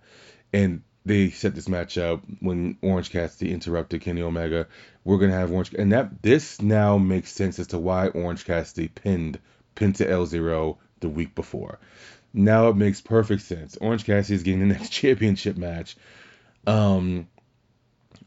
And 0.52 0.82
they 1.04 1.30
set 1.30 1.54
this 1.54 1.68
match 1.68 1.98
up 1.98 2.22
when 2.40 2.78
Orange 2.82 3.10
Cassidy 3.10 3.52
interrupted 3.52 4.00
Kenny 4.00 4.22
Omega. 4.22 4.66
We're 5.04 5.18
gonna 5.18 5.32
have 5.32 5.52
Orange, 5.52 5.72
and 5.74 5.92
that 5.92 6.22
this 6.22 6.60
now 6.60 6.98
makes 6.98 7.32
sense 7.32 7.58
as 7.58 7.68
to 7.68 7.78
why 7.78 8.08
Orange 8.08 8.44
Cassidy 8.44 8.88
pinned 8.88 9.38
Penta 9.76 10.08
El 10.08 10.26
Zero 10.26 10.78
the 11.00 11.08
week 11.08 11.34
before. 11.34 11.78
Now 12.36 12.68
it 12.68 12.76
makes 12.76 13.00
perfect 13.00 13.42
sense. 13.42 13.78
Orange 13.78 14.04
Cassidy 14.04 14.34
is 14.34 14.42
getting 14.42 14.60
the 14.60 14.74
next 14.74 14.90
championship 14.92 15.56
match. 15.56 15.96
Um, 16.66 17.28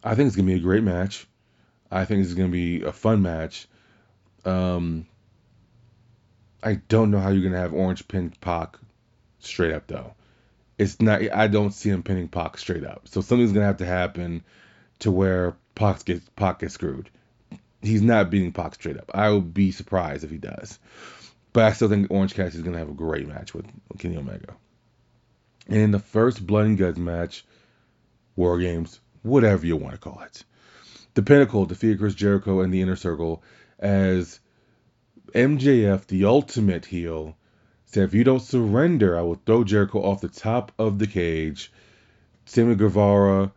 I 0.04 0.16
think 0.16 0.28
it's 0.28 0.36
gonna 0.36 0.48
be 0.48 0.56
a 0.56 0.60
great 0.60 0.84
match. 0.84 1.28
I 1.92 2.06
think 2.06 2.24
it's 2.24 2.34
gonna 2.34 2.50
be 2.50 2.82
a 2.82 2.92
fun 2.92 3.22
match. 3.22 3.68
Um, 4.46 5.06
I 6.63 6.75
don't 6.88 7.12
know 7.12 7.20
how 7.20 7.30
you're 7.30 7.44
gonna 7.44 7.62
have 7.62 7.74
Orange 7.74 8.08
pin 8.08 8.34
Pac 8.42 8.80
straight 9.42 9.74
up 9.74 9.86
though. 9.86 10.16
It's 10.80 11.00
not. 11.00 11.22
I 11.32 11.46
don't 11.46 11.72
see 11.72 11.92
him 11.92 12.01
pinning 12.01 12.30
Pac 12.30 12.58
straight 12.58 12.84
up. 12.84 13.08
So 13.08 13.22
something's 13.22 13.51
gonna 13.51 13.68
have 13.68 13.78
to 13.78 13.86
happen 13.86 14.44
to 15.00 15.12
where 15.12 15.56
Pac 15.75 16.04
gets 16.06 16.28
Pac 16.36 16.60
gets 16.60 16.74
screwed. 16.74 17.12
He's 17.84 18.01
not 18.01 18.32
beating 18.32 18.54
Pac 18.54 18.74
straight 18.74 18.98
up. 18.98 19.12
I 19.13 19.30
would 19.30 19.54
be 19.54 19.72
surprised 19.72 20.24
if 20.24 20.32
he 20.32 20.38
does. 20.39 20.80
But 21.53 21.63
I 21.63 21.74
still 21.74 21.89
think 21.89 22.12
Orange 22.12 22.36
Cassidy 22.36 22.60
is 22.60 22.63
gonna 22.63 22.77
have 22.77 22.89
a 22.89 22.94
great 22.94 23.27
match 23.27 23.53
with 23.53 23.65
Kenny 23.98 24.18
Omega. 24.18 24.56
And 25.68 25.77
in 25.77 25.91
the 25.91 26.00
first 26.00 26.46
Blood 26.46 26.65
and 26.65 26.77
Guts 26.77 26.98
match, 26.98 27.46
War 28.36 28.60
Games, 28.60 29.01
whatever 29.24 29.65
you 29.65 29.75
want 29.75 29.94
to 29.94 30.00
call 30.00 30.22
it, 30.22 30.44
the 31.13 31.24
Pinnacle 31.24 31.65
defeated 31.65 32.00
Chris 32.00 32.15
Jericho 32.15 32.62
and 32.62 32.74
the 32.74 32.82
Inner 32.82 32.96
Circle 32.96 33.44
as 33.79 34.39
MJF, 35.34 36.08
the 36.08 36.25
ultimate 36.25 36.86
heel, 36.86 37.36
said, 37.86 38.03
If 38.03 38.13
you 38.13 38.24
don't 38.24 38.41
surrender, 38.41 39.18
I 39.18 39.22
will 39.22 39.41
throw 39.46 39.63
Jericho 39.63 40.01
off 40.01 40.22
the 40.22 40.27
top 40.27 40.72
of 40.77 41.00
the 41.00 41.08
cage. 41.08 41.72
Sammy 42.46 42.75
Guevara 42.75 43.51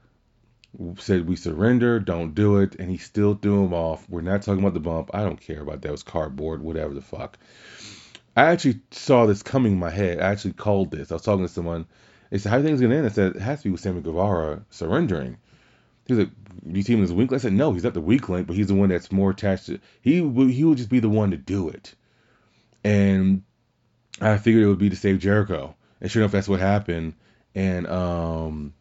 said, 0.99 1.29
We 1.29 1.37
surrender, 1.37 2.01
don't 2.01 2.35
do 2.35 2.59
it. 2.59 2.77
And 2.77 2.91
he 2.91 2.99
still 2.99 3.35
threw 3.35 3.65
him 3.65 3.75
off. 3.75 4.09
We're 4.09 4.23
not 4.23 4.43
talking 4.43 4.61
about 4.61 4.75
the 4.75 4.81
bump. 4.81 5.11
I 5.15 5.23
don't 5.23 5.41
care 5.41 5.61
about 5.61 5.83
that. 5.83 5.89
It 5.89 5.93
was 5.93 6.03
cardboard, 6.03 6.63
whatever 6.63 6.95
the 6.95 7.01
fuck. 7.03 7.39
I 8.37 8.45
actually 8.45 8.81
saw 8.91 9.27
this 9.27 9.43
coming 9.43 9.73
in 9.73 9.79
my 9.79 9.91
head. 9.91 10.21
I 10.21 10.31
actually 10.31 10.55
called 10.55 10.91
this. 10.91 11.11
I 11.11 11.15
was 11.15 11.23
talking 11.23 11.47
to 11.47 11.53
someone. 11.53 11.87
They 12.31 12.39
said, 12.39 12.51
How 12.51 12.57
do 12.57 12.63
you 12.63 12.69
think 12.69 12.75
it's 12.75 12.81
going 12.81 12.91
to 12.93 12.97
end? 12.99 13.07
I 13.07 13.11
said, 13.11 13.37
It 13.37 13.43
has 13.43 13.59
to 13.61 13.65
be 13.65 13.71
with 13.73 13.81
Sammy 13.81 14.01
Guevara 14.01 14.65
surrendering. 14.71 15.37
He 16.07 16.15
was 16.15 16.25
like, 16.27 16.33
"You 16.67 16.83
see 16.83 16.95
him 16.95 17.03
as 17.03 17.11
a 17.11 17.15
weak 17.15 17.31
link?" 17.31 17.41
I 17.41 17.43
said, 17.43 17.53
"No, 17.53 17.73
he's 17.73 17.85
not 17.85 17.95
the 17.95 18.01
weak 18.01 18.29
link, 18.29 18.47
but 18.47 18.57
he's 18.57 18.67
the 18.67 18.75
one 18.75 18.89
that's 18.89 19.13
more 19.13 19.31
attached 19.31 19.67
to. 19.67 19.79
He 20.01 20.17
he 20.17 20.65
will 20.65 20.75
just 20.75 20.89
be 20.89 21.01
the 21.01 21.09
one 21.09 21.31
to 21.31 21.37
do 21.37 21.69
it." 21.69 21.95
And 22.85 23.43
I 24.21 24.37
figured 24.39 24.65
it 24.65 24.67
would 24.67 24.79
be 24.79 24.91
to 24.91 24.97
save 24.97 25.21
Jericho, 25.21 25.75
and 26.01 26.11
sure 26.11 26.23
enough, 26.23 26.33
that's 26.33 26.49
what 26.49 26.61
happened. 26.61 27.15
And 27.55 27.87
um, 27.87 28.75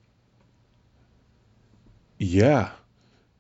yeah, 2.22 2.72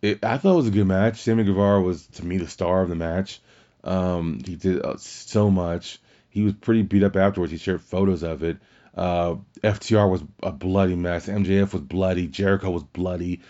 it, 0.01 0.23
I 0.23 0.37
thought 0.37 0.53
it 0.53 0.57
was 0.57 0.67
a 0.67 0.71
good 0.71 0.87
match. 0.87 1.21
Sammy 1.21 1.43
Guevara 1.43 1.81
was 1.81 2.05
to 2.07 2.25
me 2.25 2.37
the 2.37 2.47
star 2.47 2.81
of 2.81 2.89
the 2.89 2.95
match. 2.95 3.39
Um, 3.83 4.41
he 4.45 4.55
did 4.55 4.83
uh, 4.83 4.97
so 4.97 5.49
much. 5.49 5.99
He 6.29 6.43
was 6.43 6.53
pretty 6.53 6.83
beat 6.83 7.03
up 7.03 7.15
afterwards. 7.15 7.51
He 7.51 7.57
shared 7.57 7.81
photos 7.81 8.23
of 8.23 8.43
it. 8.43 8.57
Uh, 8.95 9.35
FTR 9.63 10.09
was 10.09 10.23
a 10.43 10.51
bloody 10.51 10.95
mess. 10.95 11.27
MJF 11.27 11.73
was 11.73 11.81
bloody. 11.81 12.27
Jericho 12.27 12.71
was 12.71 12.83
bloody 12.83 13.41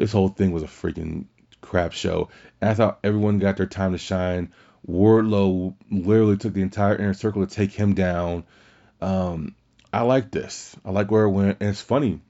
this 0.00 0.12
whole 0.12 0.28
thing 0.28 0.50
was 0.50 0.62
a 0.62 0.66
freaking 0.66 1.26
crap 1.60 1.92
show. 1.92 2.30
And 2.60 2.70
I 2.70 2.74
thought 2.74 3.00
everyone 3.04 3.38
got 3.38 3.58
their 3.58 3.66
time 3.66 3.92
to 3.92 3.98
shine. 3.98 4.50
Wardlow 4.88 5.74
literally 5.90 6.38
took 6.38 6.54
the 6.54 6.62
entire 6.62 6.96
inner 6.96 7.12
circle 7.12 7.46
to 7.46 7.54
take 7.54 7.72
him 7.72 7.94
down. 7.94 8.44
Um, 9.02 9.54
I 9.92 10.02
like 10.02 10.30
this. 10.30 10.74
I 10.86 10.90
like 10.90 11.10
where 11.10 11.24
it 11.24 11.30
went. 11.30 11.58
And 11.60 11.68
it's 11.68 11.82
funny. 11.82 12.22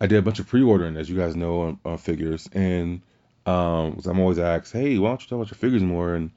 I 0.00 0.06
did 0.06 0.18
a 0.18 0.22
bunch 0.22 0.38
of 0.38 0.48
pre-ordering, 0.48 0.96
as 0.96 1.08
you 1.08 1.16
guys 1.16 1.36
know, 1.36 1.62
on, 1.62 1.80
on 1.84 1.98
figures, 1.98 2.48
and 2.52 3.00
um, 3.46 4.00
I'm 4.04 4.20
always 4.20 4.38
asked, 4.38 4.72
"Hey, 4.72 4.98
why 4.98 5.08
don't 5.08 5.22
you 5.22 5.28
talk 5.28 5.36
about 5.36 5.50
your 5.50 5.58
figures 5.58 5.82
more?" 5.82 6.14
And 6.14 6.30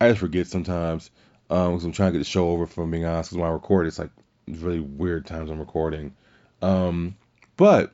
I 0.00 0.08
just 0.08 0.20
forget 0.20 0.46
sometimes 0.46 1.10
um, 1.50 1.72
because 1.72 1.84
I'm 1.84 1.92
trying 1.92 2.12
to 2.12 2.18
get 2.18 2.24
the 2.24 2.30
show 2.30 2.50
over. 2.50 2.66
From 2.66 2.90
being 2.90 3.04
honest, 3.04 3.30
because 3.30 3.40
when 3.40 3.50
I 3.50 3.52
record, 3.52 3.86
it's 3.86 3.98
like 3.98 4.10
really 4.48 4.80
weird 4.80 5.26
times 5.26 5.50
I'm 5.50 5.58
recording. 5.58 6.14
Um, 6.60 7.16
but 7.56 7.92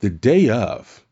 the 0.00 0.10
day 0.10 0.48
of 0.48 1.04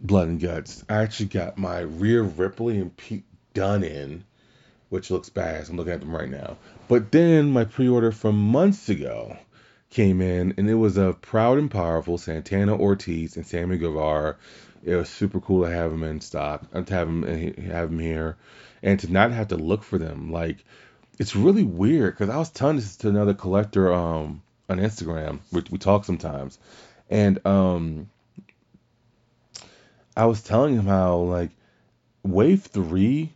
Blood 0.00 0.28
and 0.28 0.40
Guts, 0.40 0.84
I 0.88 1.02
actually 1.02 1.26
got 1.26 1.58
my 1.58 1.80
Rhea 1.80 2.22
Ripley 2.22 2.78
and 2.78 2.96
Pete 2.96 3.24
Dunne 3.54 3.84
in, 3.84 4.24
which 4.88 5.10
looks 5.10 5.28
bad. 5.28 5.68
I'm 5.68 5.76
looking 5.76 5.92
at 5.92 6.00
them 6.00 6.14
right 6.14 6.30
now. 6.30 6.56
But 6.86 7.10
then 7.10 7.50
my 7.50 7.64
pre-order 7.64 8.12
from 8.12 8.36
months 8.36 8.88
ago 8.88 9.36
came 9.90 10.20
in, 10.20 10.54
and 10.56 10.68
it 10.68 10.74
was 10.74 10.96
a 10.96 11.14
proud 11.14 11.58
and 11.58 11.70
powerful 11.70 12.18
Santana 12.18 12.76
Ortiz 12.76 13.36
and 13.36 13.46
Sammy 13.46 13.78
Guevara. 13.78 14.36
It 14.82 14.94
was 14.94 15.08
super 15.08 15.40
cool 15.40 15.64
to 15.64 15.70
have 15.70 15.90
them 15.90 16.04
in 16.04 16.20
stock, 16.20 16.64
uh, 16.72 16.82
to 16.82 16.94
have 16.94 17.06
them 17.08 17.22
have 17.70 17.90
them 17.90 17.98
here, 17.98 18.36
and 18.82 19.00
to 19.00 19.10
not 19.10 19.32
have 19.32 19.48
to 19.48 19.56
look 19.56 19.82
for 19.82 19.98
them. 19.98 20.30
Like 20.30 20.64
it's 21.18 21.34
really 21.34 21.64
weird 21.64 22.14
because 22.14 22.30
I 22.30 22.36
was 22.36 22.50
telling 22.50 22.76
this 22.76 22.96
to 22.98 23.08
another 23.08 23.34
collector 23.34 23.92
um, 23.92 24.42
on 24.68 24.78
Instagram. 24.78 25.40
We, 25.52 25.64
we 25.70 25.78
talk 25.78 26.04
sometimes, 26.04 26.58
and 27.10 27.44
um, 27.46 28.08
I 30.16 30.26
was 30.26 30.42
telling 30.42 30.76
him 30.76 30.86
how 30.86 31.18
like 31.18 31.50
wave 32.22 32.62
three 32.62 33.32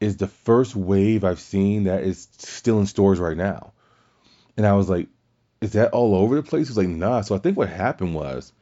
is 0.00 0.16
the 0.16 0.28
first 0.28 0.76
wave 0.76 1.24
I've 1.24 1.40
seen 1.40 1.84
that 1.84 2.04
is 2.04 2.28
still 2.38 2.78
in 2.78 2.86
stores 2.86 3.18
right 3.18 3.36
now. 3.36 3.72
And 4.56 4.66
I 4.66 4.74
was 4.74 4.88
like, 4.88 5.08
is 5.60 5.72
that 5.72 5.92
all 5.92 6.14
over 6.14 6.36
the 6.36 6.42
place? 6.42 6.68
He's 6.68 6.76
like, 6.76 6.88
nah. 6.88 7.20
So 7.22 7.34
I 7.34 7.38
think 7.38 7.56
what 7.56 7.68
happened 7.68 8.14
was 8.14 8.52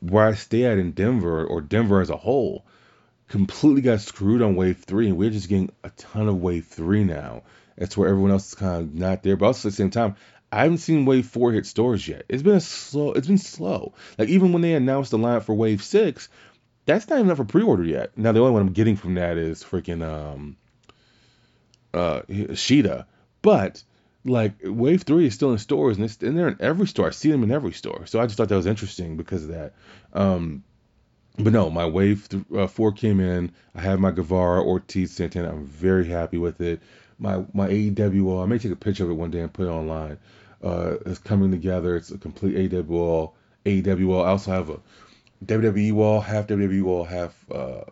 where 0.00 0.26
I 0.26 0.34
stay 0.34 0.64
at 0.64 0.78
in 0.78 0.92
Denver 0.92 1.44
or 1.44 1.60
Denver 1.60 2.00
as 2.00 2.10
a 2.10 2.16
whole 2.16 2.64
completely 3.28 3.82
got 3.82 4.00
screwed 4.00 4.42
on 4.42 4.56
wave 4.56 4.78
three 4.78 5.08
and 5.08 5.16
we're 5.16 5.30
just 5.30 5.48
getting 5.48 5.70
a 5.84 5.90
ton 5.90 6.28
of 6.28 6.40
wave 6.40 6.66
three 6.66 7.04
now. 7.04 7.42
It's 7.76 7.96
where 7.96 8.08
everyone 8.08 8.30
else 8.30 8.48
is 8.48 8.54
kind 8.54 8.82
of 8.82 8.94
not 8.94 9.22
there. 9.22 9.36
But 9.36 9.46
also 9.46 9.68
at 9.68 9.72
the 9.72 9.76
same 9.76 9.90
time, 9.90 10.16
I 10.50 10.62
haven't 10.62 10.78
seen 10.78 11.04
Wave 11.04 11.26
Four 11.26 11.52
hit 11.52 11.66
stores 11.66 12.08
yet. 12.08 12.24
It's 12.28 12.42
been 12.42 12.56
a 12.56 12.60
slow. 12.60 13.12
It's 13.12 13.26
been 13.26 13.38
slow. 13.38 13.92
Like 14.16 14.30
even 14.30 14.52
when 14.52 14.62
they 14.62 14.74
announced 14.74 15.10
the 15.10 15.18
lineup 15.18 15.42
for 15.42 15.54
Wave 15.54 15.82
Six, 15.82 16.28
that's 16.86 17.08
not 17.08 17.28
up 17.28 17.36
for 17.36 17.44
pre-order 17.44 17.84
yet. 17.84 18.16
Now 18.16 18.32
the 18.32 18.40
only 18.40 18.52
one 18.52 18.62
I'm 18.62 18.72
getting 18.72 18.96
from 18.96 19.14
that 19.14 19.36
is 19.36 19.62
freaking 19.62 20.02
um 20.02 20.56
uh 21.92 22.22
Shida, 22.22 23.04
but 23.42 23.82
like 24.24 24.54
Wave 24.62 25.02
Three 25.02 25.26
is 25.26 25.34
still 25.34 25.52
in 25.52 25.58
stores 25.58 25.96
and 25.96 26.04
it's 26.04 26.18
and 26.22 26.36
they're 26.36 26.48
in 26.48 26.56
every 26.60 26.86
store. 26.86 27.08
I 27.08 27.10
see 27.10 27.30
them 27.30 27.42
in 27.42 27.50
every 27.50 27.72
store. 27.72 28.06
So 28.06 28.20
I 28.20 28.26
just 28.26 28.36
thought 28.36 28.48
that 28.48 28.56
was 28.56 28.66
interesting 28.66 29.16
because 29.16 29.44
of 29.44 29.50
that. 29.50 29.74
Um, 30.12 30.64
but 31.36 31.52
no, 31.52 31.70
my 31.70 31.86
Wave 31.86 32.28
th- 32.28 32.44
uh, 32.54 32.66
Four 32.66 32.92
came 32.92 33.20
in. 33.20 33.52
I 33.74 33.80
have 33.80 34.00
my 34.00 34.10
Guevara 34.10 34.62
Ortiz 34.62 35.12
Santana. 35.12 35.50
I'm 35.50 35.66
very 35.66 36.06
happy 36.06 36.38
with 36.38 36.60
it. 36.60 36.80
My 37.18 37.44
my 37.52 37.68
wall. 37.68 38.42
I 38.42 38.46
may 38.46 38.58
take 38.58 38.72
a 38.72 38.76
picture 38.76 39.04
of 39.04 39.10
it 39.10 39.14
one 39.14 39.30
day 39.30 39.40
and 39.40 39.52
put 39.52 39.66
it 39.66 39.70
online. 39.70 40.18
Uh, 40.62 40.96
it's 41.06 41.18
coming 41.18 41.50
together. 41.50 41.96
It's 41.96 42.10
a 42.10 42.18
complete. 42.18 42.56
AEW 43.68 44.06
wall. 44.06 44.24
I 44.24 44.28
also 44.30 44.50
have 44.50 44.70
a 44.70 44.80
WWE 45.44 45.92
wall, 45.92 46.20
half 46.20 46.46
WWE 46.46 46.82
wall, 46.82 47.04
half 47.04 47.50
uh, 47.50 47.82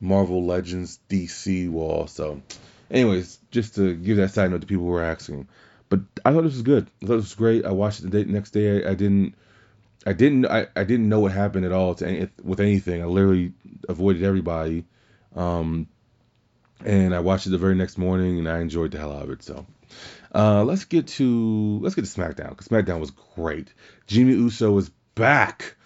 Marvel 0.00 0.44
Legends 0.44 0.98
DC 1.08 1.68
wall. 1.68 2.06
So, 2.06 2.42
anyways, 2.90 3.38
just 3.50 3.74
to 3.76 3.94
give 3.94 4.16
that 4.18 4.30
side 4.30 4.50
note 4.50 4.60
to 4.60 4.66
people 4.66 4.84
who 4.84 4.90
were 4.90 5.02
asking. 5.02 5.48
But 5.88 6.00
I 6.24 6.32
thought 6.32 6.42
this 6.42 6.54
was 6.54 6.62
good. 6.62 6.90
I 7.02 7.06
thought 7.06 7.16
this 7.16 7.26
was 7.26 7.34
great. 7.34 7.64
I 7.64 7.72
watched 7.72 8.00
it 8.00 8.10
the 8.10 8.24
day, 8.24 8.30
next 8.30 8.50
day. 8.50 8.84
I, 8.84 8.90
I 8.90 8.94
didn't. 8.94 9.34
I 10.04 10.12
didn't. 10.12 10.46
I, 10.46 10.66
I 10.74 10.84
didn't 10.84 11.08
know 11.08 11.20
what 11.20 11.32
happened 11.32 11.64
at 11.64 11.72
all 11.72 11.94
to 11.96 12.06
any, 12.06 12.28
with 12.42 12.60
anything. 12.60 13.02
I 13.02 13.06
literally 13.06 13.52
avoided 13.88 14.22
everybody. 14.22 14.84
Um, 15.34 15.86
and 16.84 17.14
I 17.14 17.20
watched 17.20 17.46
it 17.46 17.50
the 17.50 17.58
very 17.58 17.74
next 17.74 17.98
morning, 17.98 18.38
and 18.38 18.48
I 18.48 18.60
enjoyed 18.60 18.92
the 18.92 18.98
hell 18.98 19.12
out 19.12 19.24
of 19.24 19.30
it. 19.30 19.42
So, 19.42 19.66
uh, 20.34 20.64
let's 20.64 20.84
get 20.84 21.06
to 21.08 21.78
let's 21.82 21.94
get 21.94 22.04
to 22.04 22.10
SmackDown 22.10 22.50
because 22.50 22.68
SmackDown 22.68 23.00
was 23.00 23.10
great. 23.10 23.72
Jimmy 24.06 24.32
Uso 24.32 24.72
was 24.72 24.90
back. 25.14 25.76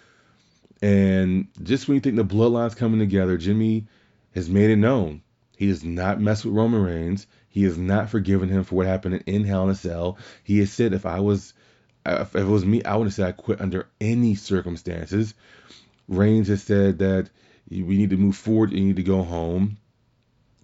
And 0.83 1.47
just 1.61 1.87
when 1.87 1.95
you 1.95 2.01
think 2.01 2.15
the 2.15 2.25
bloodline's 2.25 2.73
coming 2.73 2.99
together, 2.99 3.37
Jimmy 3.37 3.85
has 4.33 4.49
made 4.49 4.71
it 4.71 4.77
known 4.77 5.21
he 5.61 5.67
does 5.67 5.83
not 5.83 6.19
mess 6.19 6.43
with 6.43 6.55
Roman 6.55 6.81
Reigns. 6.81 7.27
He 7.47 7.65
has 7.65 7.77
not 7.77 8.09
forgiven 8.09 8.49
him 8.49 8.63
for 8.63 8.73
what 8.73 8.87
happened 8.87 9.21
in 9.27 9.43
Hell 9.43 9.65
in 9.65 9.69
a 9.69 9.75
Cell. 9.75 10.17
He 10.43 10.57
has 10.57 10.73
said, 10.73 10.91
if 10.91 11.05
I 11.05 11.19
was, 11.19 11.53
if 12.03 12.35
it 12.35 12.45
was 12.45 12.65
me, 12.65 12.83
I 12.83 12.95
would 12.95 13.05
have 13.05 13.13
said 13.13 13.27
I 13.27 13.31
quit 13.31 13.61
under 13.61 13.87
any 13.99 14.33
circumstances. 14.33 15.35
Reigns 16.07 16.47
has 16.47 16.63
said 16.63 16.97
that 16.97 17.29
we 17.69 17.83
need 17.83 18.09
to 18.09 18.17
move 18.17 18.35
forward. 18.35 18.71
You 18.71 18.79
need 18.79 18.95
to 18.95 19.03
go 19.03 19.21
home. 19.21 19.77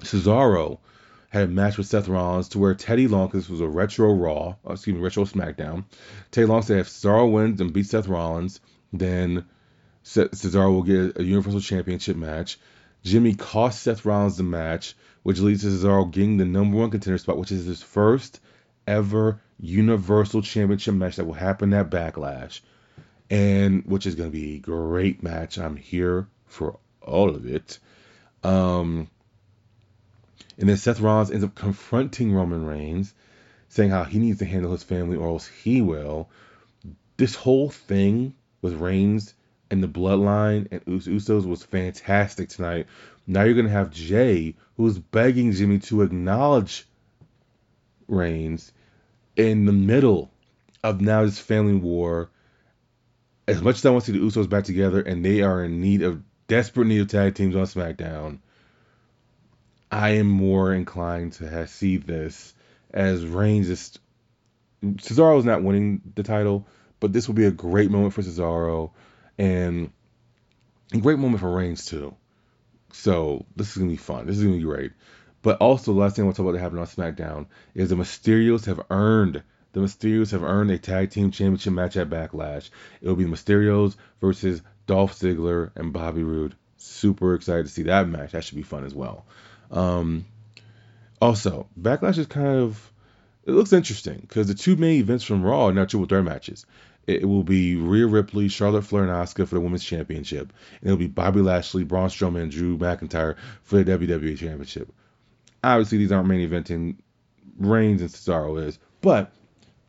Cesaro 0.02 0.80
had 1.30 1.44
a 1.44 1.48
match 1.48 1.78
with 1.78 1.86
Seth 1.86 2.08
Rollins 2.08 2.50
to 2.50 2.58
where 2.58 2.74
Teddy 2.74 3.08
Long, 3.08 3.30
this 3.30 3.50
was 3.50 3.62
a 3.62 3.68
retro 3.68 4.12
Raw, 4.12 4.56
uh, 4.68 4.74
excuse 4.74 4.96
me, 4.96 5.04
retro 5.04 5.26
SmackDown. 5.26 5.84
Teddy 6.32 6.48
Long 6.48 6.64
said 6.64 6.80
if 6.80 6.88
Cesaro 6.88 7.32
wins 7.32 7.62
and 7.62 7.72
beats 7.72 7.92
Seth 7.92 8.08
Rollins, 8.08 8.62
then 8.92 9.46
Cesaro 10.04 10.74
will 10.74 10.82
get 10.82 11.20
a 11.20 11.24
Universal 11.24 11.62
Championship 11.62 12.18
match. 12.18 12.58
Jimmy 13.08 13.34
cost 13.34 13.84
Seth 13.84 14.04
Rollins 14.04 14.36
the 14.36 14.44
match, 14.44 14.94
which 15.24 15.40
leads 15.40 15.62
to 15.62 15.68
Cesaro 15.68 16.12
getting 16.12 16.36
the 16.36 16.46
number 16.46 16.78
one 16.78 16.92
contender 16.92 17.18
spot, 17.18 17.38
which 17.38 17.54
is 17.54 17.66
his 17.66 17.82
first 17.82 18.42
ever 18.86 19.40
Universal 19.60 20.42
Championship 20.42 20.94
match 20.94 21.16
that 21.16 21.26
will 21.26 21.34
happen 21.34 21.74
at 21.74 21.90
Backlash, 21.90 22.60
and 23.30 23.86
which 23.86 24.06
is 24.06 24.16
going 24.16 24.30
to 24.30 24.38
be 24.38 24.56
a 24.56 24.60
great 24.60 25.24
match. 25.24 25.58
I'm 25.58 25.78
here 25.78 26.28
for 26.48 26.80
all 27.02 27.30
of 27.30 27.46
it. 27.46 27.80
Um, 28.44 29.08
and 30.58 30.68
then 30.68 30.78
Seth 30.78 31.00
Rollins 31.00 31.32
ends 31.32 31.46
up 31.46 31.56
confronting 31.56 32.34
Roman 32.34 32.66
Reigns, 32.66 33.14
saying 33.70 33.90
how 33.90 34.04
he 34.04 34.20
needs 34.20 34.40
to 34.40 34.46
handle 34.46 34.74
his 34.74 34.84
family 34.84 35.16
or 35.16 35.30
else 35.30 35.48
he 35.48 35.82
will. 35.82 36.30
This 37.16 37.36
whole 37.36 37.70
thing 37.70 38.36
with 38.62 38.74
Reigns 38.74 39.34
and 39.70 39.84
the 39.84 39.88
bloodline 39.88 40.68
and 40.72 40.82
Us- 40.88 41.08
Usos 41.08 41.46
was 41.46 41.64
fantastic 41.64 42.50
tonight. 42.50 42.88
Now 43.26 43.44
you're 43.44 43.56
gonna 43.56 43.70
have 43.70 43.92
Jay, 43.92 44.56
who's 44.78 44.98
begging 44.98 45.52
Jimmy 45.52 45.80
to 45.80 46.02
acknowledge 46.02 46.88
Reigns 48.08 48.72
in 49.36 49.66
the 49.66 49.74
middle 49.74 50.32
of 50.84 51.02
now 51.02 51.26
this 51.26 51.40
family 51.40 51.76
war. 51.76 52.30
As 53.48 53.62
much 53.62 53.78
as 53.78 53.86
I 53.86 53.90
want 53.92 54.06
to 54.06 54.12
see 54.12 54.18
the 54.18 54.26
Usos 54.26 54.50
back 54.50 54.64
together, 54.64 55.02
and 55.02 55.24
they 55.24 55.42
are 55.42 55.64
in 55.64 55.82
need 55.82 56.02
of 56.02 56.22
desperate 56.48 56.88
need 56.88 57.02
of 57.02 57.08
tag 57.08 57.36
teams 57.36 57.56
on 57.56 57.64
SmackDown, 57.64 58.40
I 59.92 60.12
am 60.12 60.28
more 60.28 60.74
inclined 60.74 61.34
to 61.34 61.50
have, 61.50 61.70
see 61.70 61.98
this 61.98 62.54
as 62.94 63.26
Reigns 63.26 63.70
is. 63.70 64.00
Cesaro 64.84 65.40
is 65.40 65.46
not 65.46 65.64
winning 65.64 66.02
the 66.16 66.24
title, 66.24 66.68
but 67.00 67.12
this 67.12 67.28
will 67.28 67.36
be 67.36 67.46
a 67.46 67.52
great 67.52 67.90
moment 67.90 68.14
for 68.14 68.22
Cesaro 68.22 68.92
and 69.38 69.92
a 70.94 70.98
great 70.98 71.20
moment 71.20 71.42
for 71.42 71.52
Reigns 71.52 71.86
too. 71.86 72.16
So 72.92 73.46
this 73.56 73.72
is 73.72 73.78
gonna 73.78 73.90
be 73.90 73.98
fun. 73.98 74.26
This 74.26 74.38
is 74.38 74.44
gonna 74.44 74.58
be 74.58 74.64
great. 74.64 74.92
But 75.42 75.60
also, 75.60 75.94
the 75.94 76.00
last 76.00 76.16
thing 76.16 76.24
I 76.24 76.26
want 76.26 76.36
to 76.36 76.42
talk 76.42 76.50
about 76.50 76.58
that 76.58 76.64
happened 76.64 76.80
on 76.80 76.88
SmackDown 76.88 77.46
is 77.74 77.90
the 77.90 77.96
Mysterios 77.96 78.66
have 78.66 78.82
earned 78.90 79.44
the 79.74 79.84
Mysterios 79.84 80.32
have 80.32 80.44
earned 80.44 80.72
a 80.72 80.80
tag 80.80 81.12
team 81.12 81.30
championship 81.30 81.74
match 81.74 81.98
at 81.98 82.10
Backlash. 82.10 82.72
It 83.00 83.08
will 83.08 83.16
be 83.16 83.26
the 83.26 83.30
Mysterios 83.30 83.96
versus 84.20 84.62
Dolph 84.88 85.14
Ziggler 85.14 85.70
and 85.76 85.94
Bobby 85.94 86.24
Roode. 86.24 86.56
Super 86.78 87.36
excited 87.36 87.68
to 87.68 87.72
see 87.72 87.84
that 87.84 88.08
match. 88.08 88.32
That 88.32 88.44
should 88.44 88.56
be 88.56 88.64
fun 88.64 88.86
as 88.86 88.96
well. 88.96 89.26
Um, 89.70 90.26
also, 91.22 91.68
Backlash 91.80 92.18
is 92.18 92.26
kind 92.26 92.60
of 92.60 92.92
it 93.46 93.52
looks 93.52 93.72
interesting 93.72 94.18
because 94.20 94.48
the 94.48 94.54
two 94.54 94.76
main 94.76 95.00
events 95.00 95.24
from 95.24 95.44
Raw 95.44 95.68
are 95.68 95.74
now 95.74 95.86
triple 95.86 96.08
threat 96.08 96.24
matches. 96.24 96.66
It 97.08 97.26
will 97.28 97.44
be 97.44 97.78
Rhea 97.78 98.06
Ripley, 98.06 98.50
Charlotte 98.50 98.84
Flair, 98.84 99.04
and 99.04 99.12
Asuka 99.12 99.48
for 99.48 99.56
the 99.56 99.62
Women's 99.62 99.84
Championship. 99.84 100.52
And 100.82 100.90
it'll 100.90 100.98
be 100.98 101.08
Bobby 101.08 101.42
Lashley, 101.42 101.86
Braun 101.86 102.10
Strowman, 102.10 102.44
and 102.44 102.52
Drew 102.52 102.78
McIntyre 102.78 103.38
for 103.64 103.82
the 103.82 103.98
WWE 103.98 104.38
Championship. 104.38 104.94
Obviously, 105.64 106.00
these 106.00 106.12
aren't 106.12 106.28
main 106.28 106.48
eventing. 106.48 106.98
Reigns 107.58 108.02
and 108.02 108.10
Cesaro 108.12 108.62
is, 108.62 108.78
but 109.02 109.32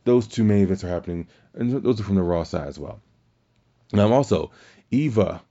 those 0.05 0.27
two 0.27 0.43
main 0.43 0.63
events 0.63 0.83
are 0.83 0.89
happening, 0.89 1.27
and 1.53 1.83
those 1.83 1.99
are 1.99 2.03
from 2.03 2.15
the 2.15 2.23
Raw 2.23 2.43
side 2.43 2.67
as 2.67 2.79
well. 2.79 2.99
Now, 3.93 4.11
also, 4.11 4.51
Eva 4.89 5.41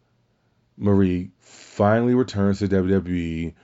Marie 0.76 1.30
finally 1.40 2.14
returns 2.14 2.60
to 2.60 2.68
WWE. 2.68 3.54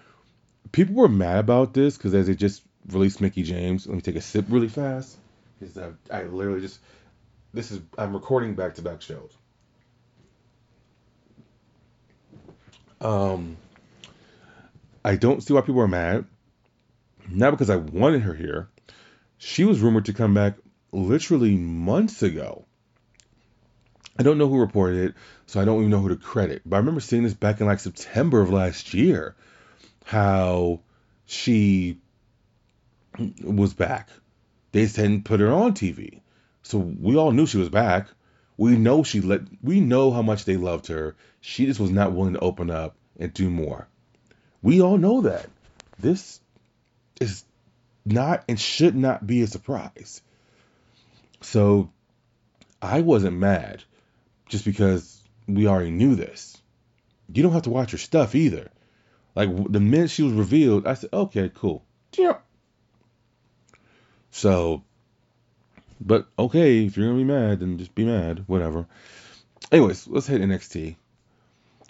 People 0.73 0.95
were 0.95 1.09
mad 1.09 1.39
about 1.39 1.75
this 1.75 1.97
because 1.97 2.15
as 2.15 2.27
they 2.27 2.35
just 2.35 2.63
released 2.89 3.21
Mickie 3.21 3.43
James, 3.43 3.87
let 3.87 3.95
me 3.95 4.03
take 4.03 4.17
a 4.17 4.21
sip 4.21 4.47
really 4.49 4.69
fast 4.69 5.17
because 5.59 5.79
I, 5.79 5.91
I 6.11 6.23
literally 6.25 6.61
just 6.61 6.79
this 7.55 7.71
is 7.71 7.81
I'm 7.97 8.13
recording 8.13 8.55
back 8.55 8.75
to 8.75 8.83
back 8.83 9.01
shows. 9.01 9.33
Um, 13.01 13.57
I 15.05 15.17
don't 15.17 15.43
see 15.43 15.55
why 15.55 15.61
people 15.61 15.81
are 15.81 15.89
mad. 15.89 16.25
Not 17.29 17.53
because 17.53 17.71
I 17.71 17.77
wanted 17.77 18.23
her 18.23 18.35
here. 18.35 18.69
She 19.39 19.65
was 19.65 19.81
rumored 19.81 20.07
to 20.07 20.13
come 20.13 20.35
back 20.35 20.57
literally 20.93 21.57
months 21.57 22.23
ago. 22.23 22.65
I 24.19 24.23
don't 24.23 24.39
know 24.39 24.49
who 24.49 24.61
reported 24.61 25.11
it, 25.11 25.15
so 25.47 25.61
I 25.61 25.65
don't 25.65 25.79
even 25.79 25.91
know 25.91 26.01
who 26.01 26.11
to 26.11 26.17
credit. 26.17 26.63
But 26.65 26.77
I 26.77 26.79
remember 26.81 27.01
seeing 27.01 27.23
this 27.23 27.35
back 27.35 27.61
in 27.61 27.67
like 27.67 27.81
September 27.81 28.41
of 28.41 28.51
last 28.51 28.95
year, 28.95 29.35
how 30.05 30.81
she 31.27 31.99
was 33.43 33.75
back. 33.75 34.09
They 34.73 34.83
just 34.83 34.97
hadn't 34.97 35.25
put 35.25 35.41
her 35.41 35.53
on 35.53 35.75
TV. 35.75 36.21
So 36.65 36.79
we 36.79 37.17
all 37.17 37.31
knew 37.31 37.47
she 37.47 37.59
was 37.59 37.69
back. 37.69 38.09
We 38.57 38.77
know 38.77 39.03
she 39.03 39.21
let 39.21 39.43
we 39.63 39.81
know 39.81 40.11
how 40.11 40.23
much 40.23 40.45
they 40.45 40.57
loved 40.57 40.87
her. 40.89 41.15
She 41.41 41.67
just 41.67 41.79
was 41.79 41.91
not 41.91 42.13
willing 42.13 42.35
to 42.35 42.41
open 42.41 42.71
up 42.71 42.97
and 43.19 43.33
do 43.33 43.51
more. 43.51 43.87
We 44.63 44.81
all 44.81 44.97
know 44.97 45.21
that. 45.23 45.47
This 45.99 46.41
is 47.21 47.45
not 48.05 48.45
and 48.49 48.59
should 48.59 48.97
not 48.97 49.27
be 49.27 49.43
a 49.43 49.47
surprise. 49.47 50.23
So 51.43 51.91
I 52.81 53.03
wasn't 53.03 53.37
mad 53.37 53.85
just 54.49 54.65
because 54.65 55.23
we 55.47 55.67
already 55.67 55.91
knew 55.91 56.15
this. 56.15 56.57
You 57.33 57.43
don't 57.43 57.53
have 57.53 57.63
to 57.63 57.71
watch 57.71 57.91
her 57.91 57.99
stuff 57.99 58.35
either. 58.35 58.71
Like 59.35 59.51
the 59.71 59.81
minute 59.81 60.11
she 60.11 60.23
was 60.23 60.33
revealed, 60.33 60.87
I 60.87 60.95
said, 60.95 61.11
okay, 61.13 61.51
cool. 61.55 61.85
So 64.31 64.83
but 66.05 66.29
okay, 66.39 66.85
if 66.85 66.97
you're 66.97 67.07
gonna 67.07 67.19
be 67.19 67.25
mad, 67.25 67.61
then 67.61 67.79
just 67.79 67.95
be 67.95 68.05
mad. 68.05 68.45
Whatever. 68.47 68.87
Anyways, 69.73 70.07
let's 70.07 70.27
hit 70.27 70.43
NXT. 70.43 70.97